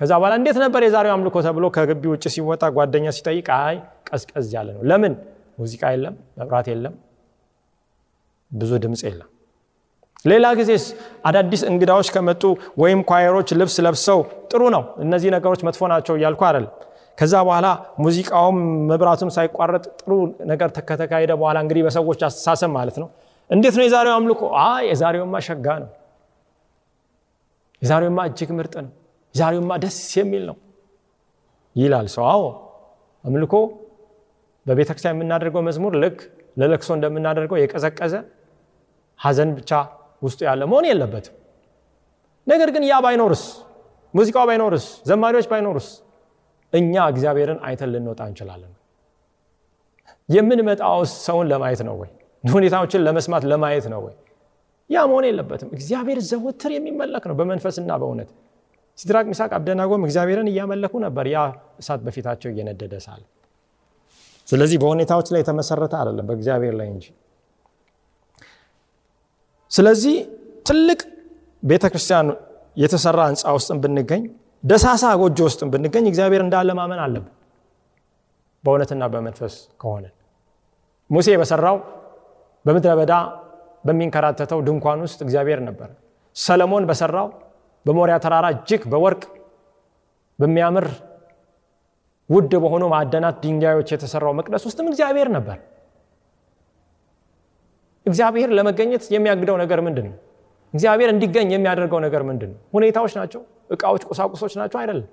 ከዛ 0.00 0.12
በኋላ 0.20 0.34
እንዴት 0.40 0.58
ነበር 0.62 0.82
የዛሬው 0.86 1.12
አምልኮ 1.14 1.36
ተብሎ 1.46 1.66
ከግቢ 1.76 2.04
ውጭ 2.12 2.24
ሲወጣ 2.34 2.64
ጓደኛ 2.76 3.06
ሲጠይቅ 3.16 3.48
አይ 3.58 3.76
ቀዝቀዝ 4.08 4.48
ያለ 4.56 4.68
ነው። 4.76 4.82
ለምን? 4.90 5.14
ሙዚቃ 5.60 5.82
የለም፣ 5.94 6.14
መብራት 6.38 6.66
የለም። 6.72 6.94
ብዙ 8.50 8.72
ድምፅ 8.84 9.02
የለም። 9.08 9.30
ሌላ 10.26 10.46
ጊዜስ 10.58 10.84
አዳዲስ 11.28 11.62
እንግዳዎች 11.70 12.08
ከመጡ 12.14 12.42
ወይም 12.82 13.00
ኳየሮች 13.10 13.48
ልብስ 13.60 13.76
ለብሰው 13.86 14.20
ጥሩ 14.50 14.62
ነው፣ 14.74 14.82
እነዚህ 15.04 15.30
ነገሮች 15.36 15.60
መጥፎ 15.68 15.80
ናቸው 15.92 16.14
እያልኩ 16.18 16.42
አይደለም። 16.48 16.72
ከዛ 17.18 17.34
በኋላ 17.46 17.66
ሙዚቃውም 18.04 18.56
መብራቱም 18.88 19.30
ሳይቋረጥ 19.36 19.84
ጥሩ 20.00 20.10
ነገር 20.50 20.68
ከተካሄደ 20.88 21.32
በኋላ 21.40 21.56
እንግዲህ 21.64 21.82
በሰዎች 21.86 22.20
አስተሳሰብ 22.28 22.70
ማለት 22.76 22.96
ነው 23.02 23.08
እንዴት 23.50 23.74
ነው 23.78 23.84
የዛሬው 23.86 24.14
አምልኮ? 24.16 24.40
አይ 24.64 24.82
የዛሬውማ 24.90 25.36
ሸጋ 25.46 25.66
ነው፣ 25.82 25.90
የዛሬውማ 27.82 28.20
እጅግ 28.28 28.50
ምርጥ 28.58 28.74
ነው፣ 28.84 28.92
የዛሬውማ 29.34 29.72
ደስ 29.82 29.98
የሚል 30.18 30.44
ነው 30.50 30.56
ይላል 31.76 32.06
ሰው። 32.14 32.24
አዎ 32.32 32.42
አምልኮ 33.24 33.54
በቤተክርስቲያን 34.66 35.14
የምናደርገው 35.16 35.62
መዝሙር 35.66 35.94
ልክ 36.02 36.18
ለለቅሶ 36.56 36.90
እንደምናደርገው 36.96 37.58
የቀዘቀዘ 37.60 38.14
ሀዘን 39.20 39.50
ብቻ 39.58 39.70
ውስጡ 40.22 40.40
ያለ 40.48 40.62
መሆን 40.70 40.86
የለበትም። 40.88 41.34
ነገር 42.46 42.68
ግን 42.74 42.84
ያ 42.86 42.96
ባይኖርስ፣ 43.04 43.42
ሙዚቃው 44.14 44.44
ባይኖርስ፣ 44.48 44.86
ዘማሪዎች 45.08 45.46
ባይኖርስ 45.52 45.88
እኛ 46.72 46.94
እግዚአብሔርን 47.12 47.58
አይተን 47.66 47.90
ልንወጣ 47.94 48.20
እንችላለን። 48.30 48.72
የምንመጣው 50.28 50.96
ሰውን 51.18 51.46
ለማየት 51.52 51.80
ነው 51.88 51.94
ወይ? 52.00 52.10
ሁኔታዎችን 52.44 53.00
ለመስማት 53.06 53.44
ለማየት 53.50 53.86
ነው 53.92 54.00
ወይ? 54.06 54.14
ያ 54.90 54.98
መሆን 55.10 55.24
የለበትም። 55.28 55.70
እግዚአብሔር 55.76 56.18
ዘወትር 56.30 56.70
የሚመለክ 56.76 57.24
ነው 57.30 57.36
በመንፈስና 57.38 57.90
በእውነት። 58.00 58.30
ሲድራቅ 58.98 59.24
ሚሳቅ 59.30 59.50
አብደናጎም 59.56 60.02
እግዚአብሔርን 60.06 60.48
እያመለኩ 60.52 60.94
ነበር፣ 61.04 61.26
ያ 61.28 61.38
እሳት 61.78 62.00
በፊታቸው 62.06 62.50
እየነደደ 62.52 62.94
ሳለ። 63.06 63.22
ስለዚህ 64.48 64.78
በሁኔታዎች 64.82 65.28
ላይ 65.34 65.40
የተመሰረተ 65.42 65.94
አይደለም፣ 66.00 66.26
በእግዚአብሔር 66.28 66.74
ላይ 66.80 66.88
እንጂ። 66.92 67.06
ስለዚህ 69.76 70.16
ትልቅ 70.68 71.00
ቤተ 71.62 71.84
ክርስቲያን 71.92 72.28
የተሰራ 72.76 73.20
ህንፃ 73.30 73.52
ውስጥም 73.56 73.78
ብንገኝ 73.84 74.22
ደሳሳ 74.64 75.04
ጎጆ 75.20 75.38
ውስጥም 75.48 75.68
ብንገኝ 75.72 76.04
እግዚአብሔር 76.10 76.42
እንዳለ 76.44 76.70
ማመን 76.78 77.00
አለብን፣ 77.04 77.32
በእውነትና 78.64 79.04
በመንፈስ 79.12 79.54
ከሆነ 79.80 80.04
ሙሴ 81.10 81.28
በሰራው 81.40 81.76
በምድረ 82.64 82.92
በዳ 83.00 83.12
በሚንከራተተው 83.84 84.60
ድንኳን 84.66 85.02
ውስጥ 85.06 85.18
እግዚአብሔር 85.26 85.60
ነበር። 85.68 85.90
ሰለሞን 86.36 86.84
በሰራው 86.88 87.28
በሞሪያ 87.86 88.16
ተራራ 88.24 88.46
እጅግ 88.54 88.82
በወርቅ 88.92 89.22
በሚያምር 90.38 90.86
ውድ 92.30 92.52
በሆኑ 92.62 92.84
ማዕደናት 92.92 93.36
ድንጋዮች 93.44 93.88
የተሰራው 93.94 94.32
መቅደስ 94.38 94.62
ውስጥም 94.68 94.88
እግዚአብሔር 94.90 95.28
ነበር። 95.36 95.58
እግዚአብሔር 98.06 98.50
ለመገኘት 98.56 99.04
የሚያግደው 99.14 99.56
ነገር 99.62 99.80
ምንድን 99.86 100.06
ነው? 100.10 100.16
እግዚአብሔር 100.74 101.08
እንዲገኝ 101.14 101.48
የሚያደርገው 101.54 102.00
ነገር 102.06 102.22
ምንድን 102.28 102.50
ነው? 102.52 102.58
ሁኔታዎች 102.74 103.12
ናቸው? 103.20 103.40
እቃዎች፣ 103.70 104.02
ቁሳቁሶች 104.10 104.52
ናቸው? 104.60 104.78
አይደለም። 104.82 105.08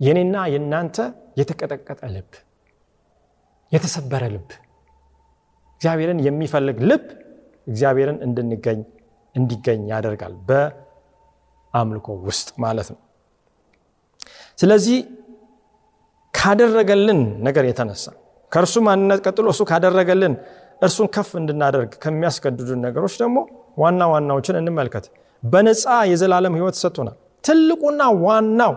የኔና 0.00 0.36
የእናንተ 0.52 0.96
የተቀጠቀጠ 1.40 2.00
ልብ፣ 2.14 2.30
የተሰበረ 3.72 4.22
ልብ፣ 4.34 4.48
እግዚአብሔርን 5.74 6.18
የሚፈልግ 6.26 6.78
ልብ 6.90 7.04
እግዚአብሔርን 7.66 8.18
እንድንገኝ 8.26 8.80
እንዲገኝ 9.34 9.80
ያደርጋል 9.92 10.34
በአምልኮ 10.48 12.06
ውስጥ 12.26 12.48
ማለት 12.64 12.88
ነው። 12.94 13.00
ስለዚህ 14.58 14.98
ካደረገልን 16.34 17.20
ነገር 17.46 17.64
የተነሳ 17.68 18.04
ከእርሱ 18.52 18.74
ማንነት 18.86 19.20
ቀጥሎ 19.26 19.46
እሱ 19.54 19.62
ካደረገልን 19.70 20.34
እርሱን 20.82 21.08
ከፍ 21.14 21.30
እንድናደርግ 21.40 21.90
ከሚያስገድዱን 22.02 22.80
ነገሮች 22.86 23.14
ደግሞ 23.22 23.38
ዋና 23.78 24.02
ዋናዎችን 24.12 24.56
እንመልከት። 24.60 25.04
በነፃ 25.42 25.82
የዘላለም 26.10 26.56
ሕይወት 26.58 26.76
ሰጥቶናል። 26.82 27.16
ትልቁና 27.44 28.02
ዋናው 28.24 28.72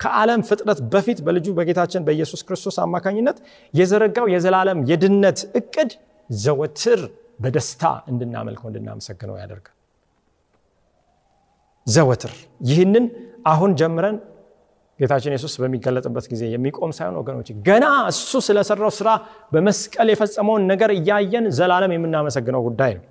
ከዓለም 0.00 0.40
ፍጥረት 0.48 0.80
በፊት 0.92 1.18
በልጁ 1.26 1.46
በጌታችን 1.56 2.04
በኢየሱስ 2.06 2.40
ክርስቶስ 2.48 2.76
አማካኝነት 2.84 3.38
የዘረጋው 3.74 4.26
የዘላለም 4.34 4.80
የድነት 4.90 5.38
እቅድ 5.60 5.90
ዘወትር 6.30 7.00
በደስታ 7.40 7.82
እንድናመልከው 8.10 8.68
እንድናመሰግነው 8.70 9.36
ያደርጋል። 9.40 9.74
ዘወትር 11.86 12.32
ይህንን 12.68 13.04
አሁን 13.46 13.70
ጀምረን 13.80 14.16
ጌታችን 14.98 15.32
ኢየሱስ 15.32 15.52
በሚገለጥበት 15.62 16.24
ጊዜ 16.32 16.42
የሚቆም 16.52 16.92
ሳይሆን 16.96 17.16
ወገኖች 17.20 17.48
ገና 17.66 17.84
እሱ 18.10 18.40
ስለሰራው 18.46 18.90
ስራ 18.96 19.08
በመስቀል 19.52 20.08
የፈጸመውን 20.12 20.62
ነገር 20.70 20.92
እያየን 20.96 21.46
ዘላለም 21.58 21.92
የምናመሰግነው 21.96 22.62
ጉዳይ 22.68 22.92
ነው። 22.98 23.04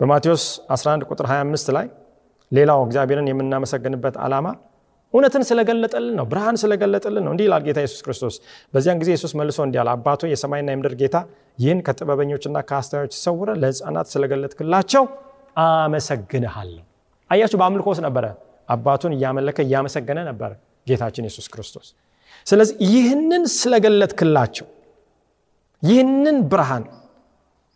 በማቴዎስ 0.00 0.44
11 0.74 1.06
ቁጥር 1.10 1.26
25 1.30 1.72
ላይ 1.76 1.86
ሌላው 2.52 2.80
እግዚአብሔርን 2.86 3.28
የምናመሰግንበት 3.30 4.14
ዓላማ 4.24 4.46
እውነትን 5.14 5.42
ስለገለጠልን 5.48 6.14
ነው፣ 6.18 6.24
ብርሃን 6.30 6.56
ስለገለጠልን 6.62 7.24
ነው። 7.26 7.32
እንዲህ 7.34 7.46
ይላል 7.46 7.62
ጌታ 7.66 7.78
ኢየሱስ 7.82 8.00
ክርስቶስ። 8.06 8.34
በዚያን 8.74 8.98
ጊዜ 9.00 9.08
ኢየሱስ 9.12 9.32
መልሶ 9.38 9.58
እንዲህ 9.66 9.80
አለ፣ 9.82 9.88
አባቶ 9.94 10.28
የሰማይና 10.30 10.68
የምድር 10.74 10.94
ጌታ 11.00 11.16
ይህን 11.58 11.80
ከጥበበኞችና 11.86 12.58
ከአስተዋዮች 12.68 13.14
ሰውረ 13.22 13.50
ለሕፃናት 13.62 14.08
ስለገለጥክላቸው 14.12 15.04
አመሰግንሃለሁ። 15.64 16.84
አያችሁ፣ 17.30 17.58
በአምልኮ 17.60 17.88
ውስጥ 17.92 18.02
ነበረ 18.06 18.26
አባቱን 18.70 19.12
እያመለከ 19.16 19.58
እያመሰገነ 19.66 20.18
ነበር 20.28 20.52
ጌታችን 20.86 21.26
ኢየሱስ 21.26 21.46
ክርስቶስ። 21.52 21.88
ስለዚህ 22.46 22.76
ይህንን 22.90 23.42
ስለገለጥክላቸው 23.56 24.66
ይህንን 25.82 26.36
ብርሃን 26.50 26.84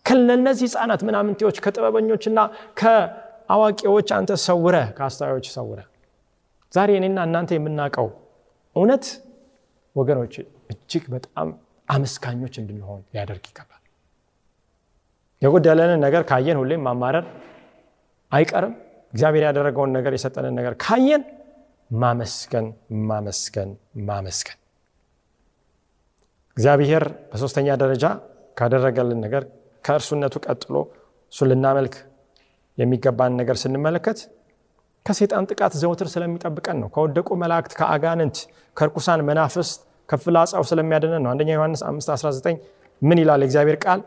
ከነዚህ 0.06 0.66
ህፃናት 0.68 1.00
ምናምንቴዎች 1.08 1.56
ከጥበበኞችና 1.64 2.38
ከአዋቂዎች 2.80 4.08
አንተ 4.16 4.32
ሰውረ 4.44 4.76
ከአስተዋዮች 4.96 5.46
ሰውረ 5.54 5.80
ዛሬ 6.72 6.90
እኔና 6.98 7.18
እናንተ 7.28 7.50
የምናውቀው 7.56 8.08
እውነት 8.76 9.04
ወገኖች 9.96 10.34
እጅግ 10.72 11.04
በጣም 11.14 11.48
አመስጋኞች 11.88 12.54
እንድንሆን 12.60 13.00
ሊያደርግ 13.12 13.44
ይገባል። 13.50 13.80
የጎደለንን 15.42 16.00
ነገር 16.06 16.22
ካየን 16.30 16.58
ሁሌም 16.60 16.82
ማማረር 16.86 17.26
አይቀርም። 18.32 18.74
እግዚአብሔር 19.14 19.42
ያደረገውን 19.48 19.90
ነገር 19.96 20.12
የሰጠንን 20.16 20.54
ነገር 20.58 20.74
ካየን 20.84 21.22
ማመስገን 21.96 22.66
ማመስገን 23.08 23.70
ማመስገን። 24.08 24.58
እግዚአብሔር 26.56 27.04
በሶስተኛ 27.30 27.68
ደረጃ 27.82 28.04
ካደረገልን 28.56 29.20
ነገር 29.24 29.42
ከእርሱነቱ 29.84 30.34
ቀጥሎ 30.46 30.74
እሱ 31.32 31.46
ልናመልክ 31.50 31.94
የሚገባን 32.78 33.32
ነገር 33.40 33.56
ስንመለከት 33.62 34.18
ከሴጣን 35.06 35.46
ጥቃት 35.50 35.72
ዘውትር 35.80 36.08
ስለሚጠብቀን 36.12 36.76
ነው። 36.82 36.88
ከወደቁ 36.94 37.28
መላእክት፣ 37.42 37.72
ከአጋንንት፣ 37.78 38.36
ከርኩሳን 38.76 39.20
መናፍስት፣ 39.28 39.78
ከፍላጻው 40.08 40.62
ስለሚያድነን 40.70 41.22
ነው። 41.24 41.30
አንደኛ 41.32 41.50
ዮሐንስ 41.56 41.82
519 41.88 42.58
ምን 43.02 43.18
ይላል 43.22 43.40
የእግዚአብሔር 43.44 43.78
ቃል? 43.84 44.00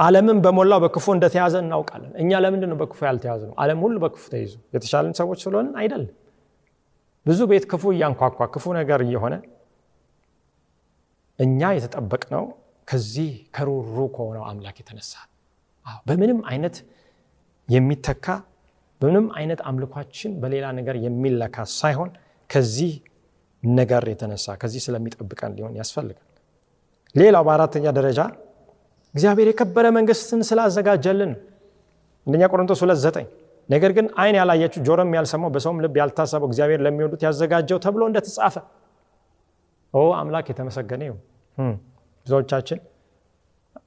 ዓለምን 0.00 0.38
በሞላው 0.44 0.78
በክፉ 0.84 1.06
እንደተያዘ 1.16 1.54
እናውቃለን። 1.62 2.12
እኛ 2.22 2.30
ለምንድን 2.44 2.70
ነው 2.72 2.76
በክፉ 2.82 2.98
ያልተያዘ 3.08 3.42
ነው? 3.48 3.54
ዓለም 3.62 3.78
ሁሉ 3.84 3.96
በክፉ 4.04 4.22
ተይዞ 4.32 4.52
የተሻለን 4.74 5.14
ሰዎች 5.20 5.38
ስለሆንን 5.44 5.74
አይደለም። 5.80 6.14
ብዙ 7.26 7.40
ቤት 7.50 7.64
ክፉ 7.70 7.84
እያንኳኳ 7.94 8.38
ክፉ 8.54 8.64
ነገር 8.78 9.00
እየሆነ 9.06 9.34
እኛ 11.38 11.60
የተጠበቅነው 11.76 12.44
ከዚህ 12.88 13.28
ከሩሩ 13.54 13.96
ከሆነው 14.14 14.44
አምላክ 14.50 14.76
የተነሳ 14.82 15.12
በምንም 16.06 16.40
አይነት 16.50 16.76
የሚተካ 17.68 18.26
በምንም 19.00 19.26
አይነት 19.38 19.60
አምልኳችን 19.68 20.32
በሌላ 20.42 20.66
ነገር 20.78 20.96
የሚለካ 21.04 21.64
ሳይሆን 21.74 22.10
ከዚህ 22.50 22.92
ነገር 23.62 24.02
የተነሳ 24.12 24.56
ከዚህ 24.60 24.80
ስለሚጠብቀን 24.86 25.52
ሊሆን 25.58 25.74
ያስፈልጋል። 25.80 26.26
ሌላው 27.14 27.42
በአራተኛ 27.46 27.86
ደረጃ 27.98 28.20
እግዚአብሔር 29.14 29.48
የከበረ 29.50 29.86
መንግስትን 29.96 30.40
ስላዘጋጀልን 30.48 31.32
አንደኛ 32.26 32.44
ቆሮንቶስ 32.52 32.80
ሁለት 32.84 32.98
ዘጠኝ 33.04 33.26
ነገር 33.68 33.90
ግን 33.96 34.06
አይን 34.22 34.36
ያላየችው 34.38 34.80
ጆሮም 34.86 35.10
ያልሰማው 35.16 35.50
በሰውም 35.54 35.78
ልብ 35.84 35.94
ያልታሰበው 36.00 36.48
እግዚአብሔር 36.50 36.80
ለሚወዱት 36.86 37.22
ያዘጋጀው 37.26 37.78
ተብሎ 37.84 38.02
እንደተጻፈ 38.10 38.54
ኦ 39.94 40.02
አምላክ 40.18 40.46
የተመሰገነ 40.52 41.02
ይሁን። 41.08 41.20
ብዙዎቻችን 42.26 42.78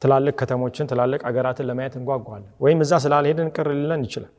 ትላልቅ 0.01 0.33
ከተሞችን 0.39 0.87
ትላልቅ 0.91 1.21
አገራትን 1.29 1.65
ለማየት 1.69 1.93
እንጓጓለን፣ 1.99 2.49
ወይም 2.63 2.79
እዛ 2.85 2.93
ስላልሄድን 3.03 3.49
ቅር 3.55 3.67
ሊለን 3.75 4.01
ይችላል። 4.07 4.31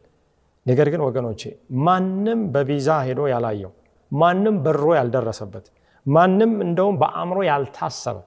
ነገር 0.66 0.86
ግን 0.92 1.00
ወገኖቼ 1.06 1.42
ማንም 1.86 2.40
በቪዛ 2.54 2.88
ሄዶ 3.06 3.20
ያላየው 3.32 3.72
ማንም 4.12 4.56
በሮ 4.64 4.84
ያልደረሰበት 4.98 5.66
ማንም 6.06 6.52
እንደውም 6.66 6.96
በአእምሮ 7.00 7.38
ያልታሰበ 7.48 8.18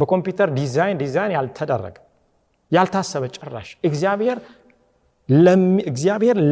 በኮምፒውተር 0.00 0.48
ዲዛይን 0.58 0.98
ዲዛይን 1.02 1.32
ያልተደረገ 1.36 1.96
ያልታሰበ 2.72 3.24
ጭራሽ 3.36 3.68
እግዚአብሔር 3.88 4.38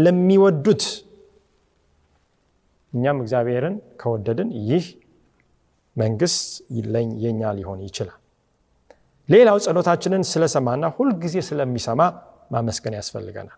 ለሚወዱት 0.04 0.84
እኛም 2.92 3.18
እግዚአብሔርን 3.22 3.74
ከወደድን 4.00 4.50
ይህ 4.68 4.84
መንግስት 5.96 6.42
የኛ 7.24 7.42
ሊሆን 7.58 7.80
ይችላል። 7.86 8.18
ሌላው 9.28 9.56
ጸሎታችንን 9.64 10.22
ስለሰማና 10.30 10.84
ሁልጊዜ 10.96 11.36
ስለሚሰማ 11.48 12.00
ማመስገን 12.52 12.94
ያስፈልገናል። 12.98 13.56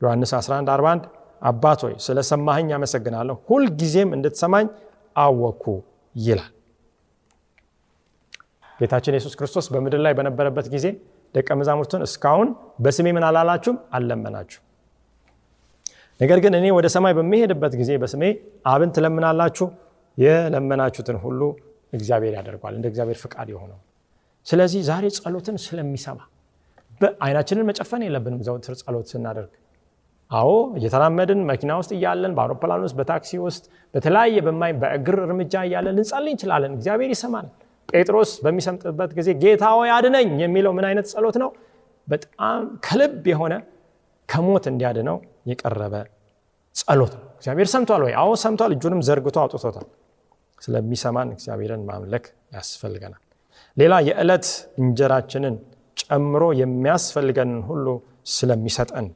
ዮሐንስ 0.00 0.32
11 0.38 0.72
41 0.72 1.04
አባት 1.42 1.80
ሆይ 1.84 1.94
ስለሰማኸኝ 2.06 2.68
አመሰግናለሁ፣ 2.76 3.36
ሁልጊዜም 3.48 4.10
እንድትሰማኝ 4.16 4.66
አወኩ 5.16 5.64
ይላል። 6.14 6.52
ጌታችን 8.78 9.14
ኢየሱስ 9.14 9.34
ክርስቶስ 9.38 9.66
በምድር 9.74 10.00
ላይ 10.06 10.12
በነበረበት 10.18 10.66
ጊዜ 10.74 10.86
ደቀ 11.34 11.48
መዛሙርቱን 11.60 12.02
እስካሁን 12.06 12.48
በስሜ 12.84 13.06
ምን 13.16 13.24
አላላችሁም? 13.28 13.76
አልለመናችሁ። 13.96 14.60
ነገር 16.20 16.38
ግን 16.44 16.54
እኔ 16.58 16.66
ወደ 16.76 16.86
ሰማይ 16.94 17.12
በሚሄድበት 17.18 17.72
ጊዜ 17.80 17.90
በስሜ 18.02 18.22
አብን 18.66 18.90
ትለምናላችሁ፣ 18.96 19.66
የለመናችሁትን 20.18 21.18
ሁሉ 21.24 21.40
እግዚአብሔር 21.92 22.34
ያደርጓል፣ 22.38 22.74
እንደ 22.78 22.86
እግዚአብሔር 22.92 23.18
ፍቃድ 23.24 23.48
የሆነው። 23.52 23.78
ስለዚህ 24.46 24.80
ዛሬ 24.88 25.04
ጸሎትን 25.16 25.56
ስለሚሰማ 25.64 26.18
አይናችንን 27.22 27.66
መጨፈን 27.70 28.02
የለብንም 28.06 28.40
ዘውትር 28.46 28.74
ጸሎት 28.80 29.06
ስናደርግ። 29.12 29.52
አዎ 30.30 30.48
እየተራመድን 30.78 31.40
መኪና 31.50 31.72
ውስጥ 31.80 31.92
እያለን 31.96 32.32
በአውሮፕላን 32.36 32.84
ውስጥ 32.86 32.96
በታክሲ 33.00 33.32
ውስጥ 33.44 33.64
በተለያየ 33.94 34.38
በማይ 34.46 34.72
በእግር 34.80 35.18
እርምጃ 35.26 35.54
እያለን 35.68 35.94
ልንጸልይ 35.98 36.32
እንችላለን። 36.34 36.72
እግዚአብሔር 36.78 37.10
ይሰማል። 37.14 37.46
ጴጥሮስ 37.88 38.30
በሚሰምጥበት 38.44 39.10
ጊዜ 39.18 39.28
ጌታ 39.42 39.64
ሆይ 39.76 39.90
አድነኝ 39.96 40.30
የሚለው 40.42 40.72
ምን 40.76 40.86
አይነት 40.88 41.06
ጸሎት 41.12 41.36
ነው? 41.42 41.50
በጣም 42.08 42.56
ከልብ 42.86 43.24
የሆነ 43.32 43.54
ከሞት 44.28 44.64
እንዲያድነው 44.70 45.16
የቀረበ 45.50 45.94
ጸሎት 46.76 47.12
ነው። 47.18 47.24
እግዚአብሔር 47.38 47.68
ሰምቷል 47.74 48.02
ወይ? 48.06 48.12
አዎ 48.20 48.30
ሰምቷል። 48.44 48.72
እጁንም 48.76 49.00
ዘርግቶ 49.08 49.36
አውጥቶታል። 49.42 49.86
ስለሚሰማን 50.58 51.28
እግዚአብሔርን 51.36 51.82
ማምለክ 51.88 52.24
ያስፈልገናል። 52.54 53.22
ሌላ 53.76 53.94
የዕለት 54.08 54.46
እንጀራችንን 54.80 55.54
ጨምሮ 56.02 56.44
የሚያስፈልገንን 56.60 57.60
ሁሉ 57.68 57.86
ስለሚሰጠን፣ 58.32 59.06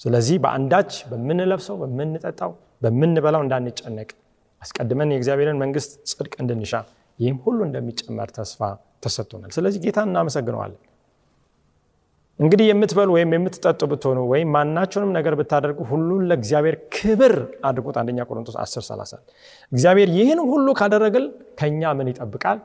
ስለዚህ 0.00 0.36
በአንዳች 0.44 0.92
በምንለብሰው፣ 1.10 1.76
በምንጠጣው፣ 1.82 2.52
በምንበላው 2.82 3.42
እንዳንጨነቅ 3.44 4.08
አስቀድመን 4.62 5.12
የእግዚአብሔርን 5.12 5.58
መንግስት 5.62 5.92
ጽድቅ 6.10 6.34
እንድንሻ 6.42 6.72
ይህም 7.18 7.38
ሁሉ 7.44 7.58
እንደሚጨመር 7.66 8.28
ተስፋ 8.36 8.60
ተሰጥቶናል። 9.02 9.50
ስለዚህ 9.56 9.80
ጌታን 9.84 10.08
እናመሰግነዋለን። 10.10 10.82
እንግዲህ 12.38 12.66
የምትበሉ 12.68 13.08
ወይም 13.16 13.30
የምትጠጡ 13.34 13.80
ብትሆኑ 13.90 14.18
ወይም 14.32 14.48
ማናቸውንም 14.54 15.12
ነገር 15.16 15.34
ብታደርጉ 15.40 15.78
ሁሉን 15.90 16.22
ለእግዚአብሔር 16.30 16.76
ክብር 16.94 17.34
አድርጉት። 17.64 17.96
አንደኛ 18.00 18.26
ቆሮንቶስ 18.28 18.56
10 18.62 18.82
30 18.88 19.20
እግዚአብሔር 19.72 20.08
ይህን 20.16 20.40
ሁሉ 20.50 20.66
ካደረግል 20.80 21.26
ከኛ 21.60 21.92
ምን 21.98 22.08
ይጠብቃል? 22.12 22.58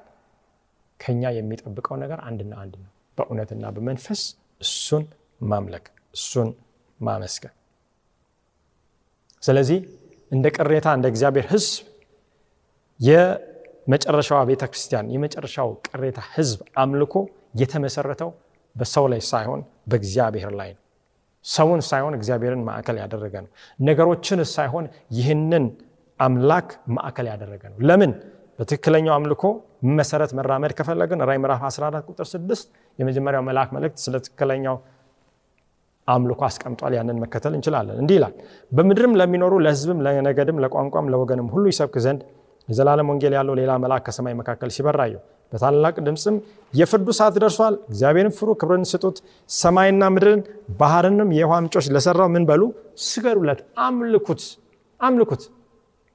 ከኛ 0.99 1.23
የሚጠብቀው 1.35 1.95
ነገር 2.03 2.19
አንድና 2.27 2.53
አንድ 2.63 2.73
ነው። 2.81 2.89
በእውነትና 3.17 3.63
በመንፈስ 3.75 4.21
እሱን 4.61 5.03
ማምለክ፣ 5.43 5.85
እሱን 6.15 6.49
ማመስገን። 6.99 7.55
ስለዚህ 9.43 9.79
እንደ 10.31 10.47
ቅሬታ 10.57 10.87
እንደ 10.97 11.05
እግዚአብሔር 11.11 11.45
ሕዝብ 11.51 11.85
የመጨረሻዋ 13.87 14.39
ቤተ 14.49 14.63
ክርስቲያን 14.71 15.07
የመጨረሻው 15.13 15.69
ቅሬታ 15.87 16.19
ሕዝብ 16.33 16.59
አምልኮ 16.81 17.15
የተመሰረተው 17.61 18.29
በሰው 18.75 19.05
ላይ 19.11 19.21
ሳይሆን 19.29 19.61
በእግዚአብሔር 19.91 20.51
ላይ 20.59 20.69
ነው። 20.71 20.81
ሰውን 21.45 21.81
ሳይሆን 21.87 22.13
እግዚአብሔርን 22.17 22.61
ማዕከል 22.67 22.97
ያደረገ 23.01 23.35
ነው። 23.43 23.49
ነገሮችን 23.79 24.41
ሳይሆን 24.51 24.85
ይህንን 25.17 25.63
አምላክ 26.19 26.67
ማዕከል 26.95 27.27
ያደረገ 27.31 27.63
ነው። 27.71 27.77
ለምን? 27.89 28.11
በትክክለኛው 28.59 29.13
አምልኮ 29.15 29.43
መሰረት 29.91 30.31
መራመድ 30.37 30.71
ከፈለግን 30.77 31.19
ራዕይ 31.27 31.39
ምዕራፍ 31.43 31.61
14 31.69 32.09
ቁጥር 32.09 32.25
6 32.31 32.67
የመጀመሪያው 32.99 33.43
መልአክ 33.47 33.69
መልእክት 33.75 33.99
ስለ 34.03 34.15
ትክክለኛው 34.25 34.75
አምልኮ 36.07 36.41
አስቀምጧል። 36.47 36.93
ያንን 36.97 37.17
መከተል 37.23 37.53
እንችላለን። 37.57 37.97
እንዲህ 38.01 38.15
ይላል፣ 38.19 38.33
በምድርም 38.71 39.13
ለሚኖሩ 39.19 39.53
ለሕዝብም፣ 39.65 39.99
ለነገድም፣ 40.05 40.59
ለቋንቋም፣ 40.63 41.09
ለወገንም 41.13 41.49
ሁሉ 41.53 41.65
ይሰብክ 41.71 41.95
ዘንድ 42.05 42.21
የዘላለም 42.67 43.10
ወንጌል 43.12 43.34
ያለው 43.38 43.54
ሌላ 43.60 43.71
መልአክ 43.84 44.04
ከሰማይ 44.08 44.34
መካከል 44.39 44.69
ሲበራየው 44.76 45.21
በታላቅ 45.52 45.95
ድምፅም 46.06 46.36
የፍርዱ 46.74 47.08
ሰዓት 47.17 47.36
ደርሷል፣ 47.38 47.76
እግዚአብሔርን 47.89 48.34
ፍሩ፣ 48.38 48.50
ክብርን 48.60 48.84
ስጡት፣ 48.91 49.17
ሰማይና 49.50 50.04
ምድርን 50.15 50.41
ባህርንም 50.80 51.30
የውሃ 51.38 51.56
ምንጮች 51.60 51.88
ለሰራው 51.95 52.30
ምን 52.36 52.43
በሉ 52.50 52.62
ስገዱለት፣ 53.06 53.60
አምልኩት፣ 53.86 54.43
አምልኩት። 55.00 55.43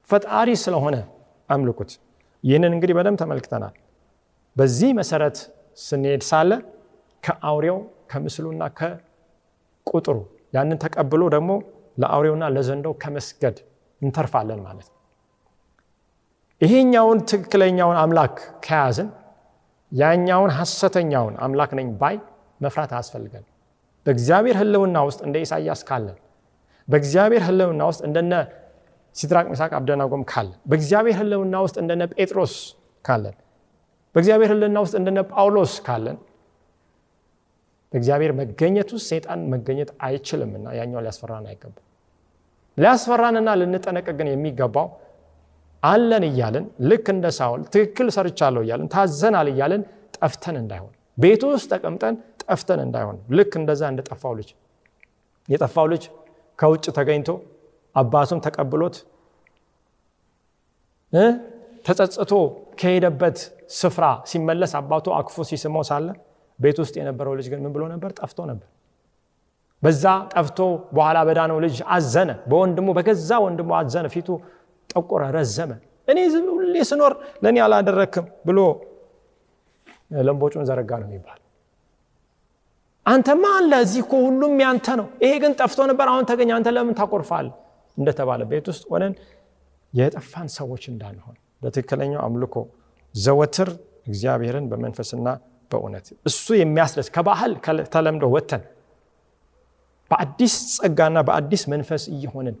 ፈጣሪ 0.07 0.49
ስለሆነ 0.63 0.95
አምልኩት። 1.49 1.91
ይህንን 2.43 2.73
እንግዲህ 2.75 2.95
በደንብ 2.97 3.17
ተመልክተናል። 3.21 3.75
በዚህ 4.55 4.89
መሰረት 4.99 5.37
ስንሄድ 5.79 6.21
ሳለ 6.29 6.51
ከአውሬው 7.23 7.77
ከምስሉና 8.11 8.63
ከቁጥሩ 8.79 10.17
ያንን 10.55 10.77
ተቀብሎ 10.83 11.23
ደግሞ 11.35 11.51
ለአውሬውና 11.97 12.45
ለዘንዶው 12.55 12.93
ከመስገድ 13.03 13.57
እንተርፋለን 14.01 14.59
ማለት 14.65 14.87
ነው። 14.87 14.96
ይሄኛውን 16.61 17.19
ትክክለኛውን 17.29 17.97
አምላክ 18.01 18.35
ከያዝን 18.65 19.09
ያኛውን 19.91 20.51
ሐሰተኛውን 20.57 21.35
አምላክ 21.45 21.71
ነኝ 21.79 21.89
ባይ 21.99 22.15
መፍራት 22.61 22.91
አያስፈልገን። 22.95 23.43
በእግዚአብሔር 24.05 24.55
ሕልውና 24.61 24.97
ውስጥ 25.07 25.19
እንደ 25.27 25.35
ኢሳያስ 25.43 25.81
ካለን፣ 25.89 26.17
በእግዚአብሔር 26.87 27.41
ሕልውና 27.47 27.81
ውስጥ 27.89 28.01
እንደነ 28.07 28.33
ሲድራቅ 29.15 29.45
ሚሳቅ 29.51 29.71
አብደናጎም 29.77 30.23
ካለን፣ 30.31 30.57
በእግዚአብሔር 30.69 31.15
ሕልውና 31.19 31.55
ውስጥ 31.65 31.77
እንደነ 31.83 32.03
ጴጥሮስ 32.13 32.53
ካለን፣ 33.05 33.35
በእግዚአብሔር 34.15 34.49
ሕልውና 34.53 34.77
ውስጥ 34.85 34.95
እንደነ 34.99 35.19
ጳውሎስ 35.31 35.73
ካለን 35.87 36.17
በእግዚአብሔር 37.93 38.31
መገኘት 38.39 38.89
ውስጥ 38.95 39.05
ሰይጣን 39.11 39.41
መገኘት 39.51 39.89
አይችልምና 40.05 40.65
ያኛው 40.77 41.01
ሊያስፈራን 41.03 41.45
አይገባም። 41.51 41.83
ሊያስፈራንና 42.77 43.49
ልንጠነቀቅ 43.59 44.15
ግን 44.19 44.27
የሚገባው 44.31 44.87
አለን 45.83 46.23
እያልን 46.27 46.65
ልክ 46.89 47.07
እንደ 47.13 47.27
ሳውል 47.37 47.61
ትክክል 47.73 48.07
ሰርቻለሁ 48.15 48.61
እያልን 48.65 48.87
ታዘናል 48.93 49.47
እያልን 49.51 49.81
ጠፍተን 50.17 50.55
እንዳይሆን 50.61 50.93
ቤቱ 51.17 51.43
ውስጥ 51.53 51.67
ተቀምጠን 51.73 52.15
ጠፍተን 52.43 52.79
እንዳይሆን 52.85 53.17
ልክ 53.37 53.53
እንደዛ 53.61 53.81
እንደጠፋው 53.93 54.33
ልጅ 54.39 54.49
የጠፋው 55.49 55.87
ልጅ 55.93 56.03
ከውጭ 56.59 56.85
ተገኝቶ 56.97 57.29
አባቱም 57.95 58.39
ተቀብሎት 58.45 58.95
ተጸጽቶ 61.85 62.31
ከሄደበት 62.79 63.37
ስፍራ 63.77 64.05
ሲመለስ 64.29 64.71
አባቱ 64.79 65.07
አቅፎ 65.19 65.45
ሲስመው 65.49 65.83
ሳለ 65.89 66.07
ቤት 66.59 66.77
ውስጥ 66.83 66.95
የነበረው 66.99 67.33
ልጅ 67.39 67.47
ግን 67.51 67.59
ምን 67.63 67.71
ብሎ 67.75 67.83
ነበር? 67.93 68.09
ጠፍቶ 68.19 68.39
ነበር። 68.51 68.67
በዛ 69.83 70.03
ጠፍቶ 70.33 70.59
በኋላ 70.95 71.17
በዳነው 71.27 71.57
ልጅ 71.65 71.75
አዘነ። 71.95 72.29
በወንድሙ 72.49 72.87
በገዛ 72.97 73.29
ወንድሙ 73.45 73.69
አዘነ። 73.79 74.05
ፊቱ 74.15 74.29
ጠቆረ፣ 74.89 75.23
ረዘመ። 75.35 75.71
እኔ 76.07 76.17
ሁሌ 76.51 76.75
ስኖር 76.89 77.13
ለእኔ 77.43 77.57
አላደረክም 77.65 78.25
ብሎ 78.47 78.59
ለምቦጩን 80.19 80.65
ዘረጋ 80.69 80.91
ነው 81.01 81.07
የሚባል። 81.09 81.39
አንተማ 83.05 83.43
አለ 83.57 83.71
እዚህ 83.83 84.01
እኮ 84.05 84.13
ሁሉም 84.25 84.53
ያንተ 84.63 84.87
ነው። 84.99 85.07
ይሄ 85.23 85.33
ግን 85.43 85.51
ጠፍቶ 85.59 85.79
ነበር፣ 85.91 86.07
አሁን 86.11 86.25
ተገኘ። 86.29 86.49
አንተ 86.57 86.67
ለምን 86.75 86.95
ታቆርፋል? 86.99 87.47
እንደተባለ 87.97 88.41
ቤት 88.49 88.65
ውስጥ 88.71 88.83
ሆነን 88.91 89.13
የጠፋን 89.93 90.47
ሰዎች 90.57 90.83
እንዳንሆን 90.91 91.35
በትክክለኛው 91.61 92.21
አምልኮ 92.25 92.55
ዘወትር 93.15 93.69
እግዚአብሔርን 94.07 94.65
በመንፈስና 94.71 95.27
በእውነት 95.71 96.05
እሱ 96.29 96.45
የሚያስደስ 96.59 97.07
ከባህል 97.15 97.53
ተለምዶ 97.93 98.25
ወጥተን 98.35 98.63
በአዲስ 100.11 100.53
ጸጋና 100.75 101.17
በአዲስ 101.27 101.63
መንፈስ 101.73 102.03
እየሆንን 102.13 102.57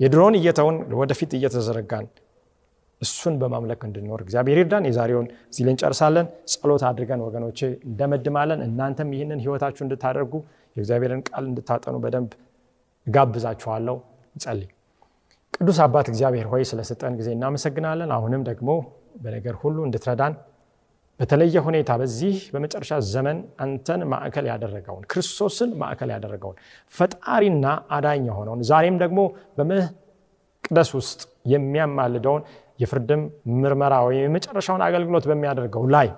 የድሮውን 0.00 0.36
እየተውን 0.38 0.76
ወደፊት 1.00 1.32
እየተዘረጋን 1.38 2.06
እሱን 3.00 3.34
በማምለክ 3.40 3.80
እንድንኖር 3.86 4.20
እግዚአብሔር 4.24 4.58
ይርዳን። 4.60 4.84
የዛሬውን 4.88 5.26
እዚህ 5.50 5.64
ላይ 5.66 5.74
ጸሎት 6.52 6.82
አድርገን 6.88 7.22
ወገኖቼ 7.26 7.58
እንደመድማለን። 7.88 8.60
እናንተም 8.66 9.10
ይህንን 9.16 9.40
ህይወታችሁ 9.44 9.82
እንድታደርጉ 9.86 10.32
የእግዚአብሔርን 10.76 11.22
ቃል 11.28 11.44
እንድታጠኑ 11.50 11.96
በደንብ 12.04 12.30
እጋብዛችኋለሁ። 13.06 13.96
እንጸልይ። 14.34 14.68
ቅዱስ 15.54 15.78
አባት 15.84 16.06
እግዚአብሔር 16.12 16.46
ሆይ 16.52 16.62
ስለሰጠን 16.70 17.16
ጊዜ 17.18 17.28
እናመሰግናለን። 17.36 18.10
አሁንም 18.16 18.42
ደግሞ 18.50 18.70
በነገር 19.22 19.56
ሁሉ 19.62 19.78
እንድትረዳን 19.86 20.34
በተለየ 21.22 21.56
ሁኔታ 21.66 21.90
በዚህ 22.00 22.36
በመጨረሻ 22.52 22.92
ዘመን 23.10 23.36
አንተን 23.64 24.00
ማዕከል 24.12 24.46
ያደረገውን 24.50 25.04
ክርስቶስን 25.12 25.70
ማዕከል 25.82 26.10
ያደረገውን 26.14 26.56
ፈጣሪና 26.92 27.66
አዳኝ 27.96 28.24
የሆነውን 28.30 28.62
ዛሬም 28.70 28.96
ደግሞ 29.02 29.20
በመቅደስ 29.58 30.90
ውስጥ 30.98 31.20
የሚያማልደውን 31.52 32.42
የፍርድም 32.82 33.22
ምርመራ 33.60 33.94
ወይም 34.06 34.22
የመጨረሻውን 34.26 34.84
አገልግሎት 34.86 35.24
በሚያደርገው 35.30 35.86
ላይ 35.94 36.08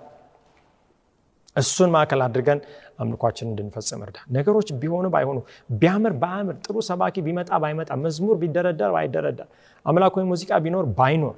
እሱን 1.56 1.90
ማዕከል 1.94 2.20
አድርገን 2.22 2.60
አምልኳችን 3.00 3.48
እንድንፈጽም 3.50 4.00
እርዳ። 4.04 4.18
ነገሮች 4.36 4.68
ቢሆኑ 4.80 5.06
ባይሆኑ፣ 5.14 5.38
ቢያምር 5.80 6.14
ባያምር፣ 6.22 6.56
ጥሩ 6.64 6.76
ሰባኪ 6.88 7.16
ቢመጣ 7.26 7.50
ባይመጣ፣ 7.62 7.90
መዝሙር 8.04 8.36
ቢደረደር 8.42 8.92
ባይደረደር፣ 8.96 9.48
አምላካዊ 9.86 10.24
ሙዚቃ 10.32 10.52
ቢኖር 10.64 10.86
ባይኖር፣ 10.98 11.36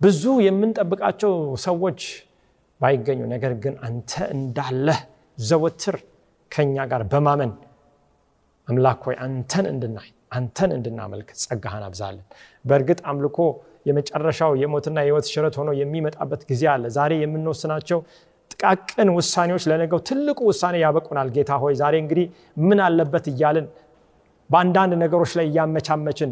ብዙ 0.00 0.22
የምንጠብቃቸው 0.46 1.34
ሰዎች 1.64 2.00
ባይገኙ 2.82 3.20
ነገር 3.34 3.52
ግን 3.64 3.74
አንተ 3.86 4.12
እንዳለህ 4.36 4.98
ዘወትር 5.38 5.96
ከኛ 6.52 6.84
ጋር 6.90 7.02
በማመን 7.12 7.52
አምላክ 8.68 9.00
ሆይ 9.06 9.16
አንተን 9.24 9.66
እንድናይ 9.70 10.08
አንተን 10.32 10.70
እንድናመልክ 10.76 11.28
ጸጋህን 11.42 11.84
አብዛለን 11.86 12.26
በእርግጥ 12.64 13.00
አምልኮ 13.10 13.38
የመጨረሻው 13.88 14.52
የሞትና 14.62 14.98
የህይወት 15.02 15.26
ሽረት 15.32 15.54
ሆኖ 15.60 15.70
የሚመጣበት 15.78 16.42
ጊዜ 16.50 16.62
አለ። 16.74 16.84
ዛሬ 16.96 17.12
የምንወስናቸው 17.22 17.98
ጥቃቅን 18.52 19.08
ውሳኔዎች 19.16 19.64
ለነገው 19.70 20.00
ትልቁ 20.08 20.38
ውሳኔ 20.50 20.76
ያበቁናል። 20.84 21.28
ጌታ 21.36 21.52
ሆይ 21.62 21.74
ዛሬ 21.80 21.94
እንግዲህ 22.04 22.26
ምን 22.62 22.80
አለበት 22.86 23.26
እያልን 23.32 23.66
በአንዳንድ 24.50 24.92
ነገሮች 25.02 25.32
ላይ 25.38 25.46
እያመቻመችን 25.50 26.30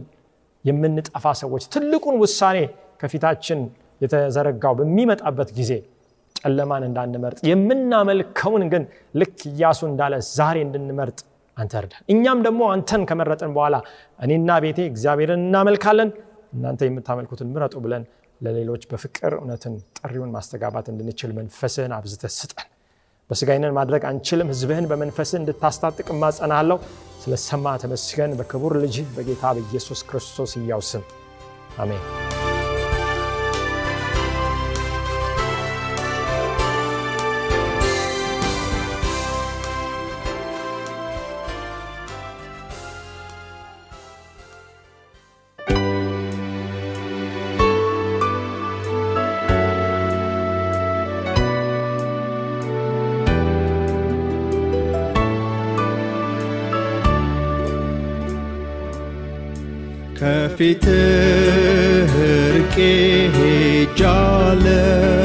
የምንጠፋ 0.64 1.26
ሰዎች 1.42 1.62
ትልቁን 1.74 2.16
ውሳኔ 2.22 2.58
ከፊታችን 3.00 3.60
የተዘረጋው 4.00 4.74
በሚመጣበት 4.78 5.50
ጊዜ 5.58 5.72
ጨለማን 6.44 6.84
እንዳንመርጥ 6.88 7.38
የምናመልከውን 7.50 8.64
ግን 8.72 8.84
ልክ 9.20 9.38
እያሱ 9.50 9.80
እንዳለ 9.90 10.14
ዛሬ 10.30 10.56
እንድንመርጥ 10.66 11.18
አንተ 11.56 11.72
እርዳን። 11.80 12.02
እኛም 12.12 12.38
ደግሞ 12.46 12.62
አንተን 12.74 13.02
ከመረጥን 13.08 13.52
በኋላ 13.56 13.76
እኔና 14.18 14.50
ቤቴ 14.64 14.80
እግዚአብሔርን 14.90 15.42
እናመልካለን 15.46 16.10
እናንተ 16.52 16.80
የምታመልኩትን 16.88 17.50
ምረጡ 17.54 17.74
ብለን 17.84 18.04
ለሌሎች 18.40 18.82
በፍቅር 18.90 19.32
እውነትን 19.38 19.74
ጥሪውን 19.98 20.30
ማስተጋባት 20.36 20.86
እንድንችል 20.92 21.32
መንፈስህን 21.38 21.94
አብዝተ 21.98 22.32
ስጠን። 22.36 22.68
በስጋይነን 23.30 23.76
ማድረግ 23.76 24.02
አንችልም። 24.10 24.50
ህዝብህን 24.52 24.88
በመንፈስህ 24.90 25.38
እንድታስታጥቅ 25.40 26.08
ማጸናለሁ 26.22 26.78
ስለ 27.22 27.34
ሰማ 27.44 27.76
ተመስገን። 27.82 28.36
በክቡር 28.40 28.74
ልጅ 28.84 28.98
በጌታ 29.16 29.52
በኢየሱስ 29.58 30.02
ክርስቶስ 30.10 30.54
እያው 30.60 30.82
ስም 30.90 31.04
አሜን 31.78 32.39
ከፊትህ 60.59 62.13
ርቄ 62.55 62.77
ሄጃለሁ 63.35 65.18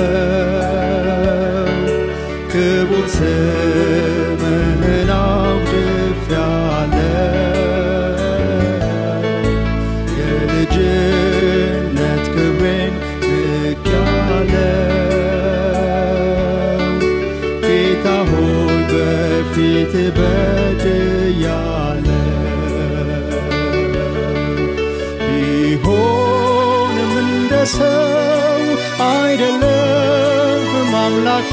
አምላኬ 31.06 31.52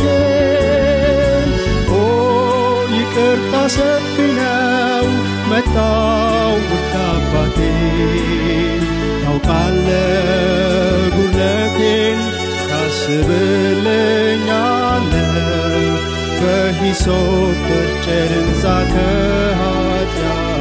ኦ 1.95 2.01
ይቅርታ 2.95 3.55
ሰፊ 3.75 4.15
ነው 4.39 5.07
መጣው 5.51 6.53
ውድ 6.71 6.95
አባቴ። 7.05 7.59
ታውቃለ 9.25 9.89
ጉለቴን 11.17 12.21
ታስብልኛለ 12.71 14.33
በሂሶፕ 16.41 17.67
ጨርንዛ 18.05 18.63
ከኃጢአቴ 18.93 20.52